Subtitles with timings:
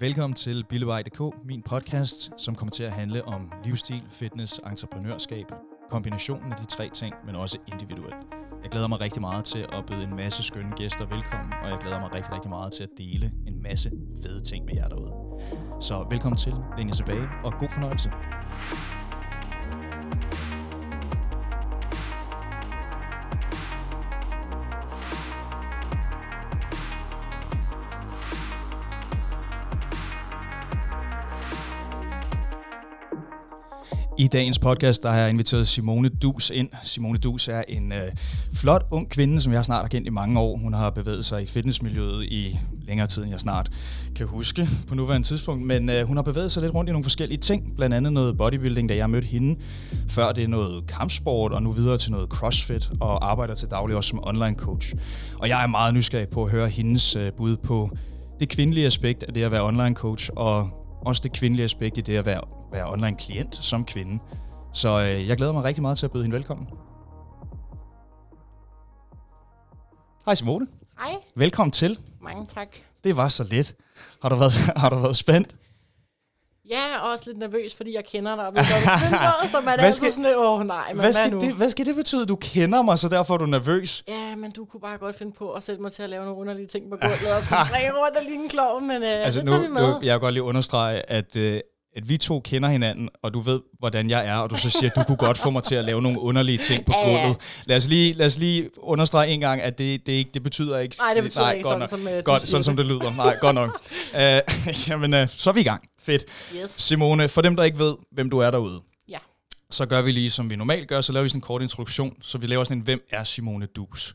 [0.00, 5.46] Velkommen til Billevej.dk, min podcast, som kommer til at handle om livsstil, fitness, entreprenørskab,
[5.90, 8.26] kombinationen af de tre ting, men også individuelt.
[8.62, 11.78] Jeg glæder mig rigtig meget til at byde en masse skønne gæster velkommen, og jeg
[11.78, 13.90] glæder mig rigtig, rigtig meget til at dele en masse
[14.22, 15.12] fede ting med jer derude.
[15.80, 18.10] Så velkommen til, læn jer tilbage, og god fornøjelse.
[34.18, 36.68] I dagens podcast, der har jeg inviteret Simone Dus ind.
[36.82, 38.12] Simone Dus er en øh,
[38.52, 40.56] flot ung kvinde, som jeg snart har kendt i mange år.
[40.56, 43.70] Hun har bevæget sig i fitnessmiljøet i længere tid, end jeg snart
[44.16, 45.66] kan huske på nuværende tidspunkt.
[45.66, 47.76] Men øh, hun har bevæget sig lidt rundt i nogle forskellige ting.
[47.76, 49.60] Blandt andet noget bodybuilding, da jeg mødte hende.
[50.08, 53.96] Før det er noget kampsport, og nu videre til noget crossfit, og arbejder til daglig
[53.96, 54.94] også som online coach.
[55.38, 57.90] Og jeg er meget nysgerrig på at høre hendes øh, bud på
[58.40, 62.00] det kvindelige aspekt af det at være online coach, og også det kvindelige aspekt i
[62.00, 62.40] det at være,
[62.72, 64.22] være online klient som kvinde.
[64.72, 66.66] Så øh, jeg glæder mig rigtig meget til at byde hende velkommen.
[70.26, 70.66] Hej Simone.
[70.98, 71.98] Hej, Velkommen til.
[72.20, 72.68] mange tak.
[73.04, 73.74] Det var så lidt.
[74.22, 75.54] Har du været, har du været spændt?
[76.70, 78.68] Jeg er også lidt nervøs, fordi jeg kender dig, hvad du
[79.02, 81.40] tænker, så man er Hvad skal- sådan lidt, åh nej, men Hvad hvad, skal, nu?
[81.40, 82.26] det, hvad skal det betyde?
[82.26, 84.04] Du kender mig, så derfor er du nervøs.
[84.08, 86.40] Ja, men du kunne bare godt finde på at sætte mig til at lave nogle
[86.40, 89.40] underlige ting på gulvet, og skulle springe rundt og ligne en klovn, men øh, altså,
[89.40, 89.82] det tager vi med.
[89.82, 91.60] nu, jeg vil godt lige understrege, at, øh,
[91.96, 94.90] at vi to kender hinanden, og du ved, hvordan jeg er, og du så siger,
[94.90, 97.20] at du kunne godt få mig til at lave nogle underlige ting på Ja, ja.
[97.20, 97.40] gulvet.
[97.64, 100.78] Lad os lige, lad os lige understrege en gang, at det, det, ikke, det betyder
[100.78, 100.96] ikke...
[100.98, 101.88] Nej, det betyder ikke godt sådan, nok.
[101.88, 103.16] som, du Godt, sådan som det lyder.
[103.16, 103.80] Nej, godt nok.
[104.14, 104.18] Uh,
[104.88, 105.88] jamen, uh, så er vi i gang.
[105.98, 106.24] Fedt.
[106.56, 106.70] Yes.
[106.70, 109.18] Simone, for dem, der ikke ved, hvem du er derude, Ja.
[109.70, 112.16] så gør vi lige, som vi normalt gør, så laver vi sådan en kort introduktion,
[112.22, 114.14] så vi laver sådan en, hvem er Simone Dus?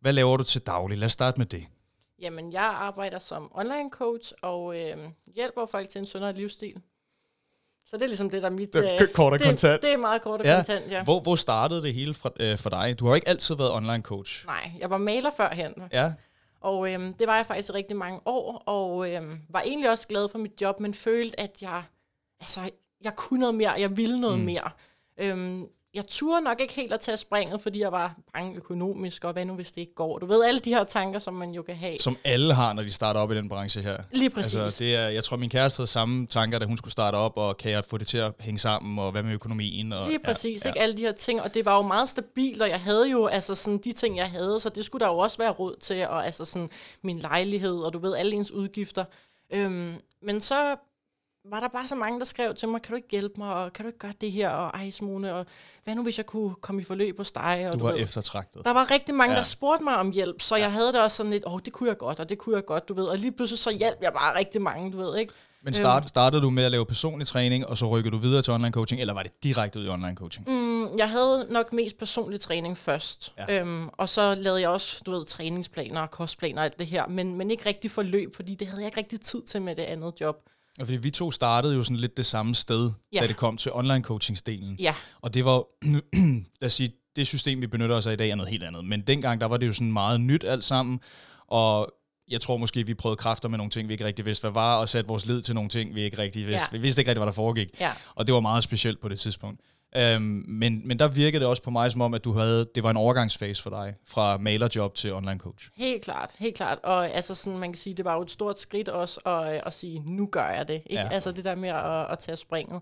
[0.00, 0.98] Hvad laver du til daglig?
[0.98, 1.64] Lad os starte med det.
[2.22, 4.96] Jamen, jeg arbejder som online coach, og øh,
[5.34, 6.74] hjælper folk til en sundere livsstil.
[7.86, 8.72] Så det er ligesom det, der er mit...
[8.72, 9.82] Det er øh, kort og det, kontant.
[9.82, 10.56] Det er meget kort og Ja.
[10.56, 11.04] kontant, ja.
[11.04, 12.98] Hvor, hvor startede det hele fra, øh, for dig?
[12.98, 14.46] Du har ikke altid været online coach.
[14.46, 16.12] Nej, jeg var maler førhen, Ja,
[16.60, 20.28] Og øhm, det var jeg faktisk rigtig mange år, og øhm, var egentlig også glad
[20.28, 21.82] for mit job, men følte, at jeg,
[22.40, 22.60] altså,
[23.04, 24.44] jeg kunne noget mere, jeg ville noget mm.
[24.44, 24.70] mere.
[25.18, 29.32] Øhm, jeg turde nok ikke helt at tage springet, fordi jeg var bange økonomisk, og
[29.32, 30.18] hvad nu hvis det ikke går?
[30.18, 31.98] Du ved, alle de her tanker, som man jo kan have.
[31.98, 33.96] som alle har, når de starter op i den branche her.
[34.12, 34.54] Lige præcis.
[34.54, 37.36] Altså, det er, jeg tror, min kæreste havde samme tanker, da hun skulle starte op,
[37.36, 39.92] og kan jeg få det til at hænge sammen, og hvad med økonomien?
[39.92, 40.80] Og, Lige præcis, ja, ja, ikke?
[40.80, 43.54] Alle de her ting, og det var jo meget stabilt, og jeg havde jo altså
[43.54, 46.26] sådan de ting, jeg havde, så det skulle der jo også være råd til, og
[46.26, 46.70] altså sådan
[47.02, 49.04] min lejlighed, og du ved, alle ens udgifter.
[49.52, 50.76] Øhm, men så
[51.50, 53.72] var der bare så mange, der skrev til mig, kan du ikke hjælpe mig, og
[53.72, 55.46] kan du ikke gøre det her, og ej Simone, og
[55.84, 57.68] hvad nu hvis jeg kunne komme i forløb hos dig?
[57.72, 58.64] Og Du var ved, eftertragtet.
[58.64, 59.38] der var rigtig mange, Ja.
[59.38, 60.62] der spurgte mig om hjælp, så ja.
[60.62, 62.56] jeg havde det også sådan lidt, åh, oh, det kunne jeg godt, og det kunne
[62.56, 63.04] jeg godt, du ved.
[63.04, 65.32] Og lige pludselig så hjalp jeg bare rigtig mange, du ved, ikke?
[65.62, 68.52] Men start, startede du med at lave personlig træning, og så rykkede du videre til
[68.52, 70.48] online coaching, eller var det direkte ud i online coaching?
[70.50, 73.60] Mm, jeg havde nok mest personlig træning først, ja.
[73.60, 77.06] øhm, og så lavede jeg også, du ved, træningsplaner og kostplaner og alt det her,
[77.08, 79.82] men, men ikke rigtig forløb, fordi det havde jeg ikke rigtig tid til med det
[79.82, 80.36] andet job.
[80.78, 83.20] Ja, Fordi vi to startede jo sådan lidt det samme sted, ja.
[83.20, 84.76] Da det kom til online coachingsdelen.
[84.78, 85.64] Ja, Og det var,
[86.60, 88.84] lad os sige, det system, vi benytter os af i dag, er noget helt andet.
[88.84, 91.00] Men dengang, der var det jo sådan meget nyt alt sammen,
[91.46, 91.92] og
[92.28, 94.76] jeg tror måske, vi prøvede kræfter med nogle ting, vi ikke rigtig vidste, hvad var,
[94.76, 96.68] og satte vores lid til nogle ting, vi ikke rigtig vidste.
[96.72, 96.76] Ja.
[96.78, 97.68] Vi vidste ikke rigtig, hvad der foregik.
[97.80, 99.60] ja, Og det var meget specielt på det tidspunkt.
[99.96, 102.82] Øhm, men, men der virkede det også på mig som om, at du havde, det
[102.82, 105.70] var en overgangsfase for dig, fra malerjob til online coach.
[105.74, 106.78] helt klart, helt klart.
[106.82, 109.74] Og altså sådan, man kan sige, det var jo et stort skridt også at, at
[109.74, 110.82] sige, nu gør jeg det.
[110.86, 111.02] Ikke?
[111.02, 111.08] Ja.
[111.12, 112.80] Altså det der med at, at tage springet.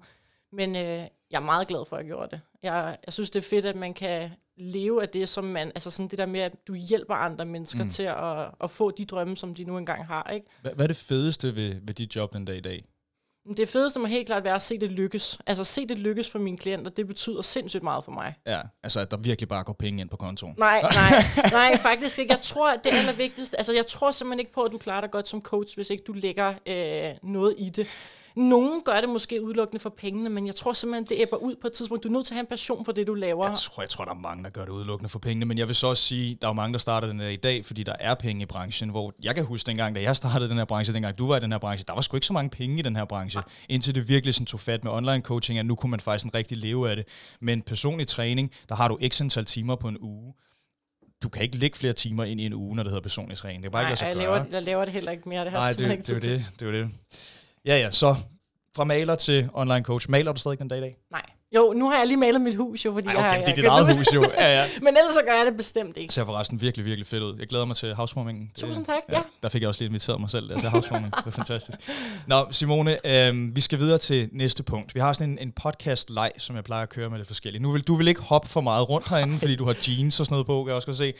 [0.53, 2.41] Men øh, jeg er meget glad for, at jeg gjorde det.
[2.63, 5.91] Jeg, jeg synes, det er fedt, at man kan leve af det, som man, altså
[5.91, 7.91] sådan det der med, at du hjælper andre mennesker mm.
[7.91, 10.47] til at, at få de drømme, som de nu engang har, ikke?
[10.63, 12.85] Hvad, hvad er det fedeste ved, ved dit job den dag i dag?
[13.57, 15.39] Det fedeste må helt klart være at se det lykkes.
[15.47, 18.35] Altså se det lykkes for mine klienter, det betyder sindssygt meget for mig.
[18.47, 20.55] Ja, altså at der virkelig bare går penge ind på kontoen.
[20.59, 22.33] Nej, nej, nej, faktisk ikke.
[22.33, 25.11] Jeg tror, at det allervigtigste, altså jeg tror simpelthen ikke på, at du klarer dig
[25.11, 27.87] godt som coach, hvis ikke du lægger øh, noget i det.
[28.37, 31.67] Nogen gør det måske udelukkende for pengene, men jeg tror simpelthen, det æbber ud på
[31.67, 32.05] et tidspunkt.
[32.05, 33.49] Du er nødt til at have en passion for det, du laver.
[33.49, 35.67] Jeg tror, jeg tror, der er mange, der gør det udelukkende for pengene, men jeg
[35.69, 37.95] vil så også sige, der er mange, der starter den her i dag, fordi der
[38.01, 40.95] er penge i branchen, hvor jeg kan huske dengang, da jeg startede den her branche,
[40.95, 42.83] dengang du var i den her branche, der var sgu ikke så mange penge i
[42.83, 45.91] den her branche, indtil det virkelig sådan tog fat med online coaching, at nu kunne
[45.91, 47.05] man faktisk sådan rigtig leve af det.
[47.41, 50.35] Men personlig træning, der har du x antal timer på en uge.
[51.23, 53.63] Du kan ikke lægge flere timer ind i en uge, når det hedder personlig træning.
[53.63, 54.37] Det er bare Nej, ikke lade jeg sig gøre.
[54.39, 55.45] laver, jeg laver det heller ikke mere.
[55.45, 56.91] Det har Nej, jeg det, det, det, er det, det er jo det.
[57.67, 58.17] Ja, ja, så
[58.77, 60.11] fra maler til online coach.
[60.11, 60.97] Maler du stadig den dag i dag?
[61.11, 61.23] Nej,
[61.55, 63.31] Jo, nu har jeg lige malet mit hus jo, fordi Ej, jeg har...
[63.31, 64.25] okay, det er jeg dit eget hus jo.
[64.39, 64.65] Ja, ja.
[64.83, 66.07] Men ellers så gør jeg det bestemt ikke.
[66.07, 67.37] Det ser forresten virkelig, virkelig fedt ud.
[67.39, 68.51] Jeg glæder mig til housewarmingen.
[68.55, 69.21] Tusind tak, ja.
[69.43, 71.17] Der fik jeg også lige inviteret mig selv der til housewarming.
[71.17, 71.79] Det var fantastisk.
[72.27, 74.95] Nå, Simone, øh, vi skal videre til næste punkt.
[74.95, 77.63] Vi har sådan en, en podcast-leg, som jeg plejer at køre med det forskellige.
[77.63, 80.27] Nu vil du vil ikke hoppe for meget rundt herinde, fordi du har jeans og
[80.27, 81.13] sådan noget på, kan jeg også godt se.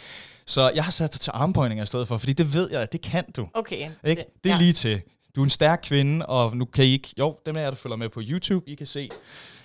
[0.47, 2.93] Så jeg har sat dig til armbøjninger i stedet for, fordi det ved jeg, at
[2.93, 3.49] det kan du.
[3.55, 3.91] Okay.
[4.05, 4.25] Ikke?
[4.45, 4.59] Det er ja.
[4.59, 5.03] lige til.
[5.37, 7.09] Du er en stærk kvinde, og nu kan I ikke...
[7.19, 9.09] Jo, dem jer, der følger med på YouTube, I kan se,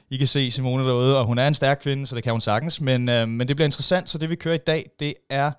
[0.09, 2.41] I kan se Simone derude, og hun er en stærk kvinde, så det kan hun
[2.41, 2.81] sagtens.
[2.81, 5.51] Men, øh, men det bliver interessant, så det vi kører i dag, det er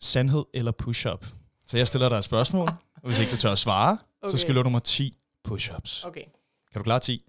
[0.00, 1.26] sandhed eller push-up.
[1.66, 3.98] Så jeg stiller dig et spørgsmål, og hvis ikke du tør at svare, okay.
[4.30, 4.38] så Okay.
[4.38, 5.16] skal du nummer 10
[5.48, 6.06] push-ups.
[6.06, 6.24] Okay.
[6.72, 7.22] Kan du klare 10?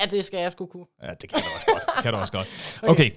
[0.00, 0.86] Ja, det skal jeg sgu kunne.
[1.02, 2.02] Ja, det kan du også godt.
[2.02, 2.48] kan du også godt.
[2.92, 3.10] Okay.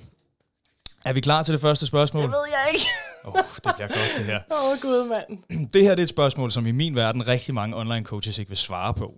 [1.05, 2.23] Er vi klar til det første spørgsmål?
[2.23, 2.85] Det ved jeg ikke.
[3.27, 3.33] Oh,
[3.63, 4.39] det bliver godt, det her.
[4.51, 5.69] Åh, oh, gud, mand.
[5.73, 8.49] Det her det er et spørgsmål, som i min verden rigtig mange online coaches ikke
[8.49, 9.13] vil svare på.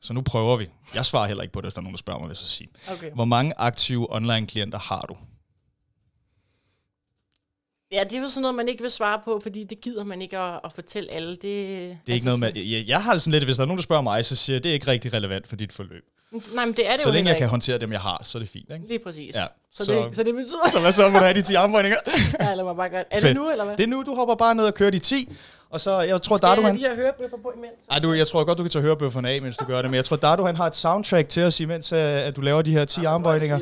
[0.00, 0.68] Så nu prøver vi.
[0.94, 2.48] Jeg svarer heller ikke på det, hvis der er nogen, der spørger mig, vil jeg
[2.48, 2.68] sige.
[2.92, 3.10] Okay.
[3.14, 5.16] Hvor mange aktive online klienter har du?
[7.92, 10.22] Ja, det er jo sådan noget, man ikke vil svare på, fordi det gider man
[10.22, 11.30] ikke at, at fortælle alle.
[11.30, 13.66] Det, det er ikke noget med, jeg, jeg har det sådan lidt, hvis der er
[13.66, 16.04] nogen, der spørger mig, så siger jeg, det er ikke rigtig relevant for dit forløb.
[16.54, 17.50] Nej, men det er det Så jo længe jeg kan ikke.
[17.50, 18.88] håndtere dem, jeg har, så er det fint, ikke?
[18.88, 19.34] Lige præcis.
[19.34, 20.70] Ja, Så, så- det, så det betyder...
[20.72, 21.98] Så hvad så, må du have de 10 armbøjninger?
[22.40, 23.06] ja, lad mig bare godt.
[23.10, 23.76] Er det nu, eller hvad?
[23.76, 25.28] Det er nu, du hopper bare ned og kører de 10,
[25.70, 26.76] og så, jeg tror, Skal Dardo, jeg han...
[26.76, 27.72] lige have hørebøffer på imens?
[27.90, 29.96] Ej, du, jeg tror godt, du kan tage hørebøfferne af, mens du gør det, men
[29.96, 32.70] jeg tror, Dardo, han har et soundtrack til os, imens uh, at du laver de
[32.72, 33.58] her 10 armbøjninger.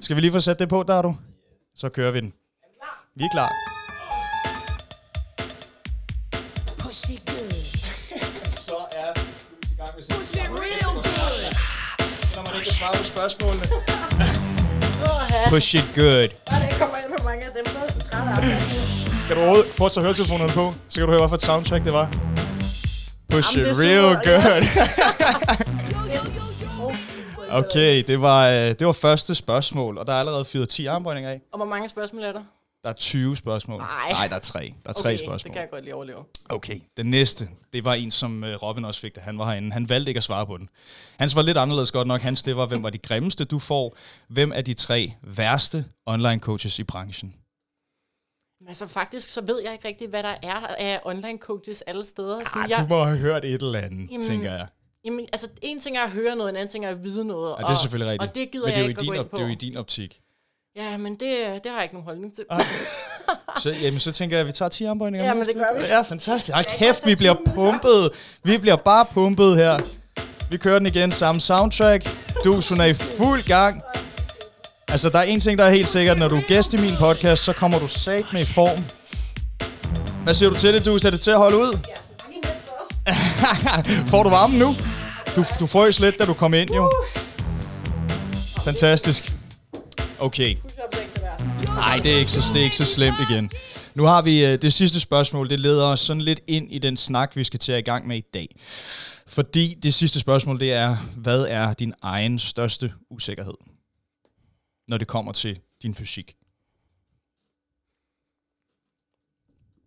[0.00, 1.14] Skal vi lige få sat det på, Dardo?
[1.76, 2.32] Så kører vi den.
[3.16, 3.71] Vi er klar.
[13.22, 13.66] Spørgsmålene.
[15.48, 16.28] Push it good.
[16.50, 16.56] ja.
[16.62, 19.26] det kommer ind på mange af dem, så er jeg sgu træt af.
[19.26, 21.42] Kan du overhovedet prøve at tage høretelefonerne på, så kan du høre, hvad for et
[21.42, 22.06] soundtrack det var.
[23.30, 24.62] Push Jamen, it real good.
[27.60, 31.30] Okay, det var, øh, det var første spørgsmål, og der er allerede fyret 10 armbøjninger
[31.30, 31.40] af.
[31.52, 32.42] Og hvor mange spørgsmål er der?
[32.82, 33.80] Der er 20 spørgsmål.
[33.80, 34.10] Nej.
[34.10, 34.74] Nej, der er tre.
[34.84, 35.38] Der er tre okay, spørgsmål.
[35.38, 36.24] det kan jeg godt lige overleve.
[36.48, 39.72] Okay, den næste, det var en, som øh, Robin også fik, da han var herinde.
[39.72, 40.68] Han valgte ikke at svare på den.
[41.18, 42.20] Hans var lidt anderledes godt nok.
[42.20, 43.96] Hans, det var, hvem var de grimmeste, du får?
[44.28, 47.34] Hvem er de tre værste online coaches i branchen?
[48.60, 52.04] Men altså faktisk, så ved jeg ikke rigtig, hvad der er af online coaches alle
[52.04, 52.38] steder.
[52.44, 54.66] Sådan, Ah, jeg, du må have hørt et eller andet, Jamen, tænker jeg.
[55.04, 57.54] Jamen, altså, en ting er at høre noget, en anden ting er at vide noget.
[57.58, 58.28] Ja, det er selvfølgelig rigtigt.
[58.28, 59.42] Og det gider Men det er jeg jo i ikke at din, op, det er
[59.42, 60.20] jo i din optik.
[60.76, 62.44] Ja, men det, det har jeg ikke nogen holdning til.
[63.62, 65.26] Så, jamen, så tænker jeg, at vi tager 10 armbøjninger.
[65.26, 65.84] Ja, men det gør vi.
[65.84, 66.54] Ja, fantastisk.
[66.54, 68.10] Hold kæft, vi bliver pumpet.
[68.44, 69.78] Vi bliver bare pumpet her.
[70.50, 72.08] Vi kører den igen, samme soundtrack.
[72.44, 73.82] Du, hun er i fuld gang.
[74.88, 76.18] Altså, der er en ting, der er helt sikkert.
[76.18, 78.84] Når du er gæst i min podcast, så kommer du sat med i form.
[80.24, 80.94] Hvad siger du til det, du?
[80.94, 81.78] Er det til at holde ud?
[84.10, 84.74] Får du varmen nu?
[85.36, 86.92] Du, du frøs lidt, da du kom ind, jo.
[88.64, 89.32] Fantastisk.
[90.22, 90.56] Okay.
[91.66, 93.50] Nej, det er ikke så, det er ikke så slemt igen.
[93.94, 95.50] Nu har vi øh, det sidste spørgsmål.
[95.50, 98.06] Det leder os sådan lidt ind i den snak, vi skal til at i gang
[98.06, 98.56] med i dag.
[99.26, 103.54] Fordi det sidste spørgsmål, det er, hvad er din egen største usikkerhed,
[104.88, 106.36] når det kommer til din fysik?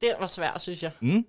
[0.02, 0.92] Det var svært, synes jeg.
[1.02, 1.26] Mm?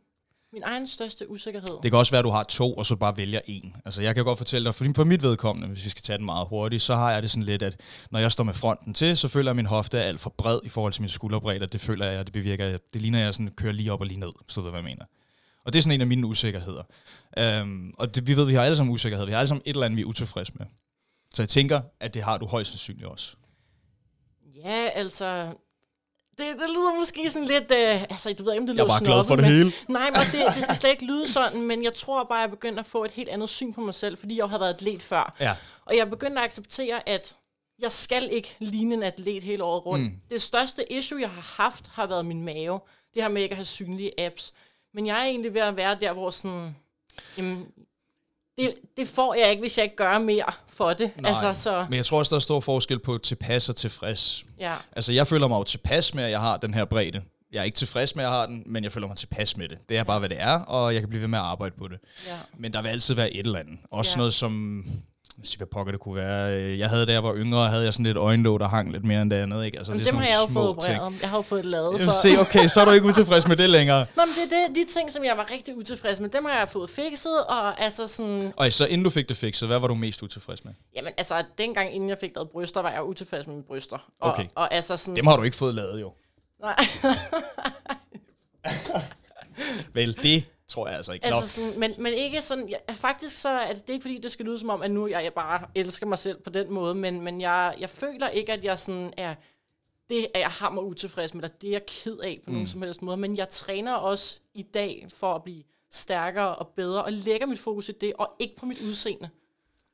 [0.52, 1.68] Min egen største usikkerhed.
[1.82, 3.76] Det kan også være, at du har to, og så bare vælger en.
[3.84, 6.24] Altså, jeg kan godt fortælle dig, for, for mit vedkommende, hvis vi skal tage den
[6.24, 9.16] meget hurtigt, så har jeg det sådan lidt, at når jeg står med fronten til,
[9.16, 11.66] så føler jeg, at min hofte er alt for bred i forhold til min skulderbredde,
[11.66, 14.20] det føler jeg, det bevirker, det ligner, at jeg sådan kører lige op og lige
[14.20, 15.04] ned, hvis du ved, hvad jeg mener.
[15.64, 16.82] Og det er sådan en af mine usikkerheder.
[17.62, 19.26] Um, og det, vi ved, vi har alle sammen usikkerhed.
[19.26, 20.66] Vi har alle sammen et eller andet, vi er utilfredse med.
[21.34, 23.36] Så jeg tænker, at det har du højst sandsynligt også.
[24.64, 25.52] Ja, altså...
[26.38, 27.70] Det, det lyder måske sådan lidt...
[27.70, 29.52] Øh, altså, du ved ikke, om det Jeg er lyder bare glad for det men,
[29.52, 29.72] hele.
[29.88, 32.80] Nej, men det, det skal slet ikke lyde sådan, men jeg tror bare, jeg begynder
[32.80, 35.34] at få et helt andet syn på mig selv, fordi jeg har været atlet før.
[35.40, 35.54] Ja.
[35.84, 37.36] Og jeg begynder at acceptere, at
[37.78, 40.04] jeg skal ikke ligne en atlet hele året rundt.
[40.04, 40.20] Mm.
[40.30, 42.80] Det største issue, jeg har haft, har været min mave.
[43.14, 44.52] Det her med ikke at have synlige apps.
[44.94, 46.76] Men jeg er egentlig ved at være der, hvor sådan...
[47.38, 47.66] Jamen,
[48.58, 51.10] det, det får jeg ikke, hvis jeg ikke gør mere for det.
[51.16, 54.46] Nej, Altså, så, Men jeg tror også, der er stor forskel på tilpas og tilfreds.
[54.60, 54.74] ja.
[54.96, 57.22] Altså, jeg føler mig jo tilpas med, at jeg har den her bredde.
[57.52, 59.68] Jeg er ikke tilfreds med, at jeg har den, men jeg føler mig tilpas med
[59.68, 59.78] det.
[59.88, 61.88] Det er bare, hvad det er, og jeg kan blive ved med at arbejde på
[61.88, 61.98] det.
[62.26, 62.32] ja.
[62.58, 63.78] Men der vil altid være et eller andet.
[63.90, 64.18] Også Ja.
[64.18, 64.84] noget som...
[65.38, 66.60] Jeg siger, hvad pokker det kunne være.
[66.62, 69.04] Øh, Jeg havde, da jeg var yngre, havde jeg sådan lidt øjenlåg, der hang lidt
[69.04, 69.64] mere end det andet.
[69.64, 69.78] Ikke?
[69.78, 71.20] Altså, Men det er dem har jeg jo fået opereret.
[71.20, 72.00] Jeg har jo fået lavet.
[72.00, 72.10] Så.
[72.22, 74.06] se, okay, så er du ikke utilfreds med det længere.
[74.16, 76.58] Nå, men det er det, de ting, som jeg var rigtig utilfreds med, dem har
[76.58, 79.86] jeg fået fikset, og altså sådan, Og så inden du fik det fikset, hvad var
[79.88, 80.72] du mest utilfreds med?
[80.96, 83.96] jamen altså, dengang inden jeg fik lavet bryster, var jeg utilfreds med mine bryster.
[84.20, 84.44] Og, Okay.
[84.54, 86.12] og altså sådan, Dem har du ikke fået lavet, jo.
[86.60, 86.76] nej,
[89.92, 91.26] Vel, det tror jeg altså ikke.
[91.26, 94.18] Altså sådan, men, men ikke sådan, jeg, faktisk så er det, det er ikke fordi,
[94.18, 96.72] det skal lyde som om, at nu jeg, jeg bare elsker mig selv på den
[96.72, 99.34] måde, men, men jeg, jeg føler ikke, at jeg sådan er,
[100.08, 102.52] det er jeg hammer utilfreds med, og det er jeg ked af på mm.
[102.52, 106.68] nogen som helst måde, men jeg træner også i dag for at blive stærkere og
[106.68, 109.30] bedre, og lægger mit fokus i det, og ikke på mit udseende.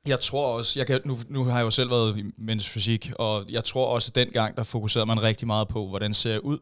[0.07, 3.13] Jeg tror også, jeg kan, nu, nu har jeg jo selv været i men's fysik,
[3.19, 6.45] og jeg tror også, at dengang, der fokuserede man rigtig meget på, hvordan ser jeg
[6.45, 6.59] ud.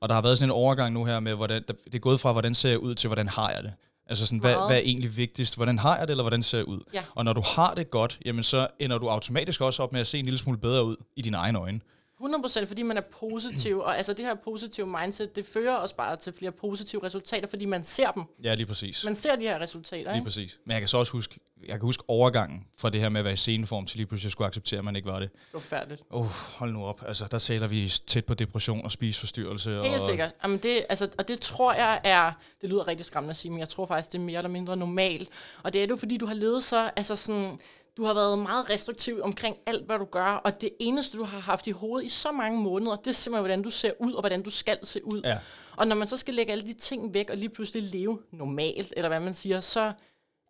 [0.00, 2.20] Og der har været sådan en overgang nu her med, hvordan, der, det er gået
[2.20, 3.72] fra, hvordan ser jeg ud, til hvordan har jeg det.
[4.06, 5.56] Altså sådan, hvad, hvad er egentlig vigtigst?
[5.56, 6.80] Hvordan har jeg det, eller hvordan ser jeg ud?
[6.94, 7.02] Ja.
[7.14, 10.06] Og når du har det godt, jamen så ender du automatisk også op med at
[10.06, 11.80] se en lille smule bedre ud i dine egne øjne.
[12.20, 16.16] 100% fordi man er positiv, og altså det her positive mindset, det fører os bare
[16.16, 18.22] til flere positive resultater, fordi man ser dem.
[18.44, 19.04] Ja, lige præcis.
[19.04, 20.24] Man ser de her resultater, Lige ikke?
[20.24, 20.58] præcis.
[20.64, 23.24] Men jeg kan så også huske, jeg kan huske overgangen fra det her med at
[23.24, 25.30] være i sceneform til lige pludselig at skulle acceptere, at man ikke var det.
[25.52, 26.02] Forfærdeligt.
[26.10, 26.26] Oh,
[26.58, 27.02] hold nu op.
[27.08, 29.70] Altså, der taler vi tæt på depression og spiseforstyrrelse.
[29.70, 30.30] Helt og, sikkert.
[30.42, 33.60] Jamen det, altså, og det tror jeg er, det lyder rigtig skræmmende at sige, men
[33.60, 35.28] jeg tror faktisk, det er mere eller mindre normalt.
[35.62, 37.58] Og det er jo, fordi du har levet så, altså sådan,
[37.96, 41.38] du har været meget restriktiv omkring alt, hvad du gør, og det eneste, du har
[41.38, 44.20] haft i hovedet i så mange måneder, det er simpelthen, hvordan du ser ud, og
[44.20, 45.20] hvordan du skal se ud.
[45.24, 45.38] Ja.
[45.76, 48.92] Og når man så skal lægge alle de ting væk, og lige pludselig leve normalt,
[48.96, 49.92] eller hvad man siger, så,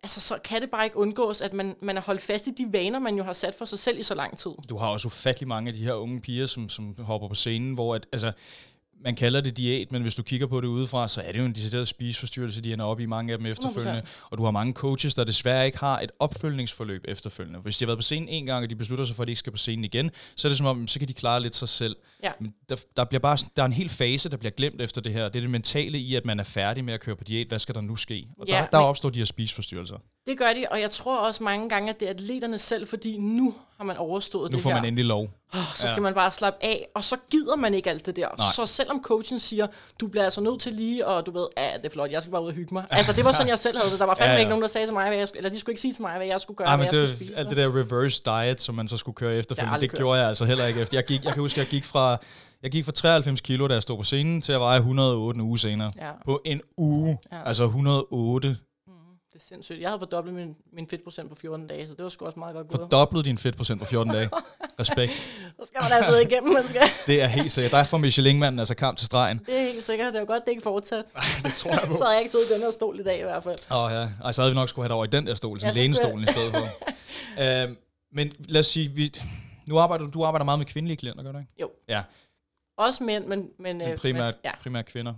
[0.03, 2.67] altså, så kan det bare ikke undgås, at man, man er holdt fast i de
[2.73, 4.51] vaner, man jo har sat for sig selv i så lang tid.
[4.69, 7.73] Du har også ufattelig mange af de her unge piger, som, som hopper på scenen,
[7.73, 8.31] hvor at, altså,
[9.03, 11.45] man kalder det diæt, men hvis du kigger på det udefra, så er det jo
[11.45, 14.01] en decideret spiseforstyrrelse, de ender op i mange af dem efterfølgende.
[14.29, 17.59] Og du har mange coaches, der desværre ikke har et opfølgningsforløb efterfølgende.
[17.59, 19.31] Hvis de har været på scenen en gang, og de beslutter sig for, at de
[19.31, 21.55] ikke skal på scenen igen, så er det som om, så kan de klare lidt
[21.55, 21.95] sig selv.
[22.23, 22.31] Ja.
[22.39, 25.13] Men der, der, bliver bare, der er en hel fase, der bliver glemt efter det
[25.13, 25.23] her.
[25.29, 27.47] Det er det mentale i, at man er færdig med at køre på diæt.
[27.47, 28.27] Hvad skal der nu ske?
[28.37, 29.97] Og Ja, der, der men- opstår de her spiseforstyrrelser.
[30.25, 33.17] Det gør de, og jeg tror også mange gange, at det er atleterne selv, fordi
[33.17, 34.77] nu har man overstået Nu det får her.
[34.77, 35.21] man endelig lov.
[35.53, 35.89] Oh, så Ja.
[35.89, 38.27] skal man bare slappe af, og så gider man ikke alt det der.
[38.37, 38.47] Nej.
[38.55, 39.67] Så selvom coachen siger,
[39.99, 42.31] du bliver altså nødt til lige, og du ved, ja, det er flot, jeg skal
[42.31, 42.83] bare ud og hygge mig.
[42.89, 43.99] Altså, det var sådan, jeg selv havde det.
[43.99, 44.39] Der var fandme Ja, ja, ja.
[44.39, 46.01] ikke nogen, der sagde til mig, hvad jeg skulle, eller de skulle ikke sige til
[46.01, 47.37] mig, hvad jeg skulle gøre, Ej, hvad men jeg det, skulle spise.
[47.39, 50.19] alt det der reverse diet, som man så skulle køre efterfølgende, jeg det, det gjorde
[50.19, 50.97] jeg altså heller ikke efter.
[50.97, 52.17] Jeg, gik, jeg kan huske, at jeg gik fra,
[52.63, 55.41] jeg gik fra 93 kilo, da jeg stod på scenen, til at veje 108 en
[55.41, 55.91] uge senere.
[55.97, 56.11] Ja.
[56.25, 57.17] På en uge.
[57.31, 57.37] Ja.
[57.45, 58.57] Altså 108.
[59.33, 59.79] Det er sindssygt.
[59.79, 62.55] Jeg havde fordoblet min, min fedtprocent på 14 dage, så det var sgu også meget
[62.55, 62.79] godt gået.
[62.79, 64.29] Fordoblet din fedtprocent på 14 dage.
[64.79, 65.11] Respekt.
[65.59, 66.81] Så skal man altså igennem, man skal.
[67.07, 67.71] Det er helt sikkert.
[67.71, 69.39] Der er fra Michelin-manden altså kamp til stregen.
[69.45, 70.07] Det er helt sikkert.
[70.07, 71.05] Det er jo godt, det ikke fortsat.
[71.43, 73.23] Det tror jeg Så havde jeg ikke siddet i den her stol i dag i
[73.23, 73.57] hvert fald.
[73.71, 75.35] Åh oh, ja, Ej, så havde vi nok skulle have det over i den der
[75.35, 76.65] stol, sådan lænestolen i stedet for.
[77.63, 77.77] øhm,
[78.13, 79.13] men lad os sige, vi,
[79.67, 81.51] nu arbejder du, du arbejder meget med kvindelige klienter, gør du ikke?
[81.61, 81.71] Jo.
[81.89, 82.03] Ja,
[82.77, 83.39] Også mænd, men...
[83.39, 84.51] men, men øh, primært, men ja.
[84.61, 85.13] primært kvinder.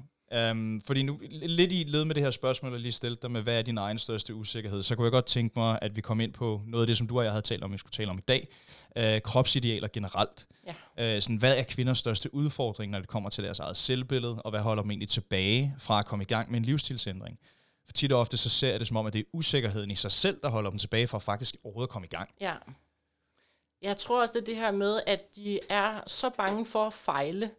[0.52, 3.42] Um, fordi nu, lidt i led med det her spørgsmål, jeg lige stillede dig med,
[3.42, 6.20] hvad er din egen største usikkerhed, så kunne jeg godt tænke mig, at vi kom
[6.20, 8.10] ind på noget af det, som du og jeg havde talt om, vi skulle tale
[8.10, 8.48] om i dag.
[9.00, 10.48] Uh, kropsidealer generelt.
[10.98, 11.16] Ja.
[11.16, 14.52] Uh, sådan, hvad er kvinders største udfordring, når det kommer til deres eget selvbillede, og
[14.52, 17.40] hvad holder dem egentlig tilbage fra at komme i gang med en livsstilsændring?
[17.86, 19.96] For tit og ofte så ser jeg det som om, at det er usikkerheden i
[19.96, 22.30] sig selv, der holder dem tilbage fra faktisk overhovedet at komme i gang.
[22.42, 22.54] Ja.
[23.82, 26.94] Jeg tror også, det er det her med, at de er så bange for at
[26.94, 27.52] fejle,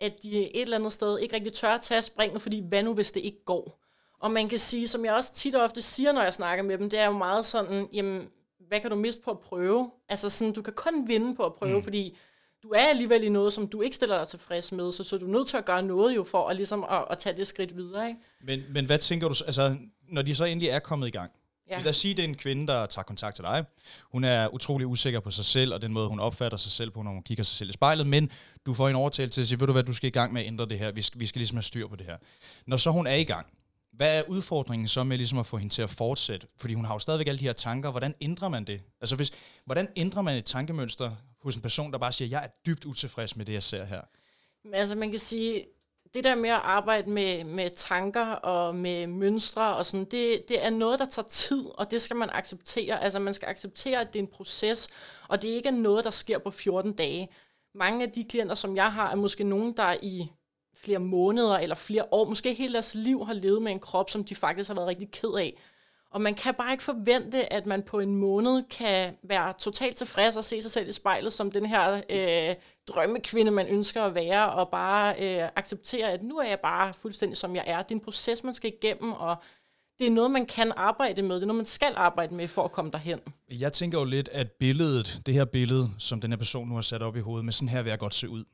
[0.00, 2.94] at de et eller andet sted ikke rigtig tør at tage springet, fordi hvad nu,
[2.94, 3.82] hvis det ikke går?
[4.20, 6.78] Og man kan sige, som jeg også tit og ofte siger, når jeg snakker med
[6.78, 8.28] dem, det er jo meget sådan, jamen,
[8.68, 9.90] hvad kan du miste på at prøve?
[10.08, 11.82] Altså sådan, du kan kun vinde på at prøve, mm.
[11.82, 12.16] fordi
[12.62, 15.20] du er alligevel i noget, som du ikke stiller dig tilfreds med, så, så er
[15.20, 17.76] du nødt til at gøre noget jo for at, ligesom at, at tage det skridt
[17.76, 18.20] videre, ikke?
[18.44, 19.76] Men, men hvad tænker du, så- altså,
[20.08, 21.30] når de så endelig er kommet i gang?
[21.70, 21.78] Ja.
[21.78, 23.64] Lad os sige, det er en kvinde, der tager kontakt til dig.
[24.12, 27.02] Hun er utrolig usikker på sig selv, og den måde, hun opfatter sig selv på,
[27.02, 28.30] når hun kigger sig selv i spejlet, men
[28.66, 30.40] du får en overtale til at sige, ved du hvad, du skal i gang med
[30.40, 32.16] at ændre det her, vi skal, vi skal ligesom have styr på det her.
[32.66, 33.46] Når så hun er i gang,
[33.92, 36.46] hvad er udfordringen så med ligesom at få hende til at fortsætte?
[36.56, 37.90] Fordi hun har jo stadigvæk alle de her tanker.
[37.90, 38.80] Hvordan ændrer man det?
[39.00, 39.32] Altså hvis,
[39.64, 41.10] hvordan ændrer man et tankemønster
[41.42, 44.00] hos en person, der bare siger, jeg er dybt utilfreds med det, jeg ser her?
[44.72, 45.64] Altså man kan sige,
[46.14, 50.64] det der med at arbejde med, med tanker og med mønstre og sådan, det, det
[50.64, 53.04] er noget, der tager tid, og det skal man acceptere.
[53.04, 54.88] Altså man skal acceptere, at det er en proces,
[55.28, 57.28] og det ikke er noget, der sker på 14 dage.
[57.74, 60.28] Mange af de klienter, som jeg har, er måske nogen, der i
[60.76, 64.24] flere måneder eller flere år, måske hele deres liv har levet med en krop, som
[64.24, 65.58] de faktisk har været rigtig ked af.
[66.10, 70.36] Og man kan bare ikke forvente, at man på en måned kan være totalt tilfreds
[70.36, 72.54] og se sig selv i spejlet som den her øh,
[72.88, 77.36] drømmekvinde, man ønsker at være, og bare øh, acceptere, at nu er jeg bare fuldstændig
[77.36, 77.82] som jeg er.
[77.82, 79.36] Det er en proces, man skal igennem, og
[79.98, 81.36] det er noget, man kan arbejde med.
[81.36, 83.20] Det er noget, man skal arbejde med for at komme derhen.
[83.50, 86.82] Jeg tænker jo lidt, at billedet, det her billede, som den her person nu har
[86.82, 88.44] sat op i hovedet, med sådan her vil jeg godt se ud,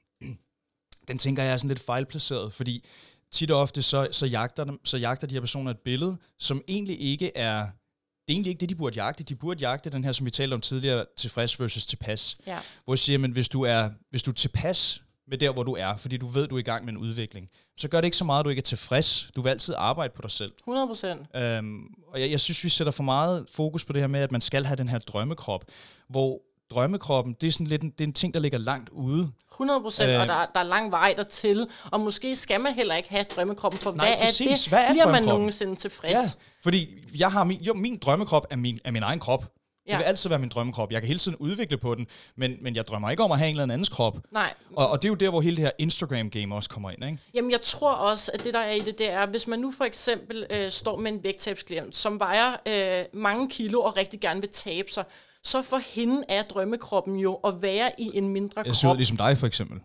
[1.08, 2.84] den tænker jeg er sådan lidt fejlplaceret, fordi
[3.32, 6.62] tit og ofte så, så, jagter, dem, så jagter de her personer et billede, som
[6.68, 9.24] egentlig ikke er, det er egentlig ikke det, de burde jagte.
[9.24, 12.36] De burde jagte den her, som vi talte om tidligere, tilfreds versus tilpas.
[12.46, 12.58] Ja.
[12.84, 15.72] Hvor jeg siger, men hvis du er, hvis du er tilpas med der, hvor du
[15.74, 18.16] er, fordi du ved, du er i gang med en udvikling, så gør det ikke
[18.16, 19.30] så meget, at du ikke er tilfreds.
[19.36, 20.52] Du vil altid arbejde på dig selv.
[20.58, 21.20] 100 procent.
[21.36, 24.32] Øhm, og jeg, jeg synes, vi sætter for meget fokus på det her med, at
[24.32, 25.64] man skal have den her drømmekrop,
[26.08, 29.30] hvor drømmekroppen, det er sådan lidt en, det er en ting, der ligger langt ude.
[29.52, 30.20] 100 procent, Øh.
[30.20, 31.66] og der, der er lang vej dertil.
[31.90, 34.60] Og måske skal man heller ikke have drømmekroppen, for Nej, hvad er præcis.
[34.60, 34.68] det?
[34.68, 36.12] Hvad er Bliver man nogensinde tilfreds?
[36.12, 36.18] Ja,
[36.62, 36.88] fordi
[37.18, 39.42] jeg har min, jo, min drømmekrop er min, er min egen krop.
[39.42, 39.96] Det Ja.
[39.96, 40.92] vil altid være min drømmekrop.
[40.92, 43.48] Jeg kan hele tiden udvikle på den, men, men jeg drømmer ikke om at have
[43.48, 44.18] en eller andens krop.
[44.32, 47.04] Nej, Og, og det er jo der, hvor hele det her Instagram-game også kommer ind,
[47.04, 47.18] ikke?
[47.34, 49.72] Jamen, jeg tror også, at det, der er i det, det er, hvis man nu
[49.72, 54.40] for eksempel øh, står med en vægttabsklient, som vejer øh, mange kilo og rigtig gerne
[54.40, 55.04] vil tabe sig,
[55.44, 58.96] så for hende er drømmekroppen jo at være i en mindre Jeg ser krop.
[58.96, 59.80] ligesom dig, for eksempel.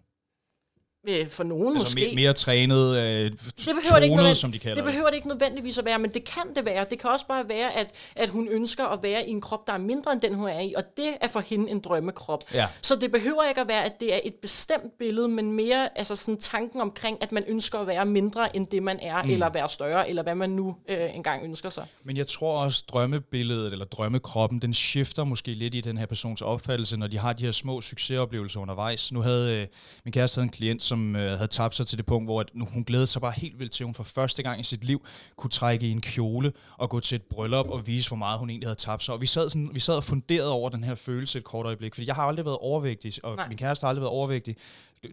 [1.07, 2.15] Øh, for nogen Altså måske.
[2.15, 5.27] mere, trænet, øh, det behøver det, ikke tonet, som de kalder det behøver det ikke
[5.27, 6.85] nødvendigvis at være, men det kan det være.
[6.89, 9.73] Det kan også bare være, at, at hun ønsker at være i en krop, der
[9.73, 12.43] er mindre end den, hun er i, og det er for hende en drømmekrop.
[12.53, 12.67] Ja.
[12.81, 16.15] Så det behøver ikke at være, at det er et bestemt billede, men mere altså
[16.15, 19.29] sådan tanken omkring, at man ønsker at være mindre end det, man er, mm.
[19.29, 21.85] eller være større, eller hvad man nu øh, engang ønsker sig.
[22.03, 26.41] Men jeg tror også, drømmebilledet eller drømmekroppen, den skifter måske lidt i den her persons
[26.41, 29.11] opfattelse, når de har de her små succesoplevelser undervejs.
[29.11, 29.67] Nu havde øh,
[30.05, 32.49] min kæreste havde en klient, som øh, havde tabt sig til det punkt, hvor at
[32.53, 34.83] nu, hun glædede sig bare helt vildt til, at hun for første gang i sit
[34.83, 38.39] liv kunne trække i en kjole og gå til et bryllup og vise, hvor meget
[38.39, 39.13] hun egentlig havde tabt sig.
[39.13, 41.95] Og vi sad, sådan, vi sad og funderede over den her følelse et kort øjeblik,
[41.95, 43.47] fordi jeg har aldrig været overvægtig, og Nej.
[43.47, 44.55] min kæreste har aldrig været overvægtig.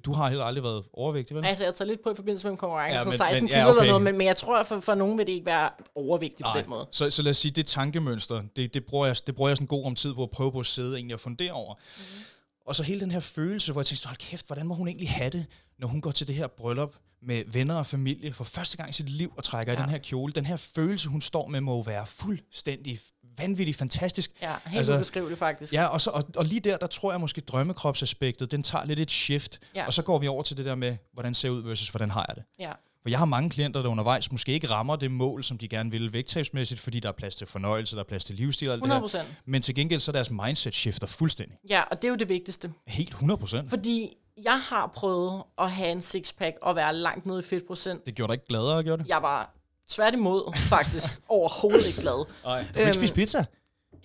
[0.04, 1.44] Du, har heller aldrig været overvægtig, vel?
[1.44, 3.58] Altså, jeg tager lidt på i forbindelse med en konkurrence, Ja, men- 16 men- kilo
[3.60, 3.86] ja, eller okay.
[3.88, 6.58] noget, men, men jeg tror, at for, for nogen vil det ikke være overvægtigt på
[6.58, 6.86] den måde.
[6.90, 9.66] Så, så lad os sige, det tankemønster, det, det, bruger jeg, det bruger jeg sådan
[9.66, 11.74] god om tid på at prøve på at sidde egentlig og fundere over.
[11.74, 12.24] Mm-hmm.
[12.66, 15.10] Og så hele den her følelse, hvor jeg tænkte, hold kæft, hvordan må hun egentlig
[15.10, 15.46] have det,
[15.78, 18.92] når hun går til det her bryllup med venner og familie for første gang i
[18.92, 19.78] sit liv og trækker ja.
[19.78, 20.32] i den her kjole.
[20.32, 23.00] Den her følelse, hun står med, må jo være fuldstændig
[23.38, 24.30] vanvittig fantastisk.
[24.42, 25.72] Ja, helt Altså, ubeskriveligt faktisk.
[25.72, 28.98] Ja, og, så, og, og lige der, der tror jeg måske drømmekropsaspektet, den tager lidt
[28.98, 29.60] et shift.
[29.74, 29.86] Ja.
[29.86, 32.10] Og så går vi over til det der med, hvordan ser jeg ud versus, hvordan
[32.10, 32.44] har jeg det.
[32.58, 32.72] ja.
[33.02, 35.90] For jeg har mange klienter, der undervejs måske ikke rammer det mål, som de gerne
[35.90, 38.82] vil vægttabsmæssigt, fordi der er plads til fornøjelse, der er plads til livsstil og alt
[38.82, 39.22] det 100 her.
[39.24, 39.38] procent.
[39.46, 41.56] Men til gengæld så er deres mindset skifter fuldstændig.
[41.68, 42.72] Ja, og det er jo det vigtigste.
[42.86, 43.70] Helt 100 procent.
[43.70, 48.06] Fordi jeg har prøvet at have en sixpack og være langt nede i fedtprocent.
[48.06, 49.08] Det gjorde dig ikke gladere, gjorde det?
[49.08, 49.50] Jeg var
[49.88, 52.26] tværtimod faktisk overhovedet ikke glad.
[52.44, 52.60] Nej.
[52.60, 53.44] Du kunne ikke Øhm, spise pizza?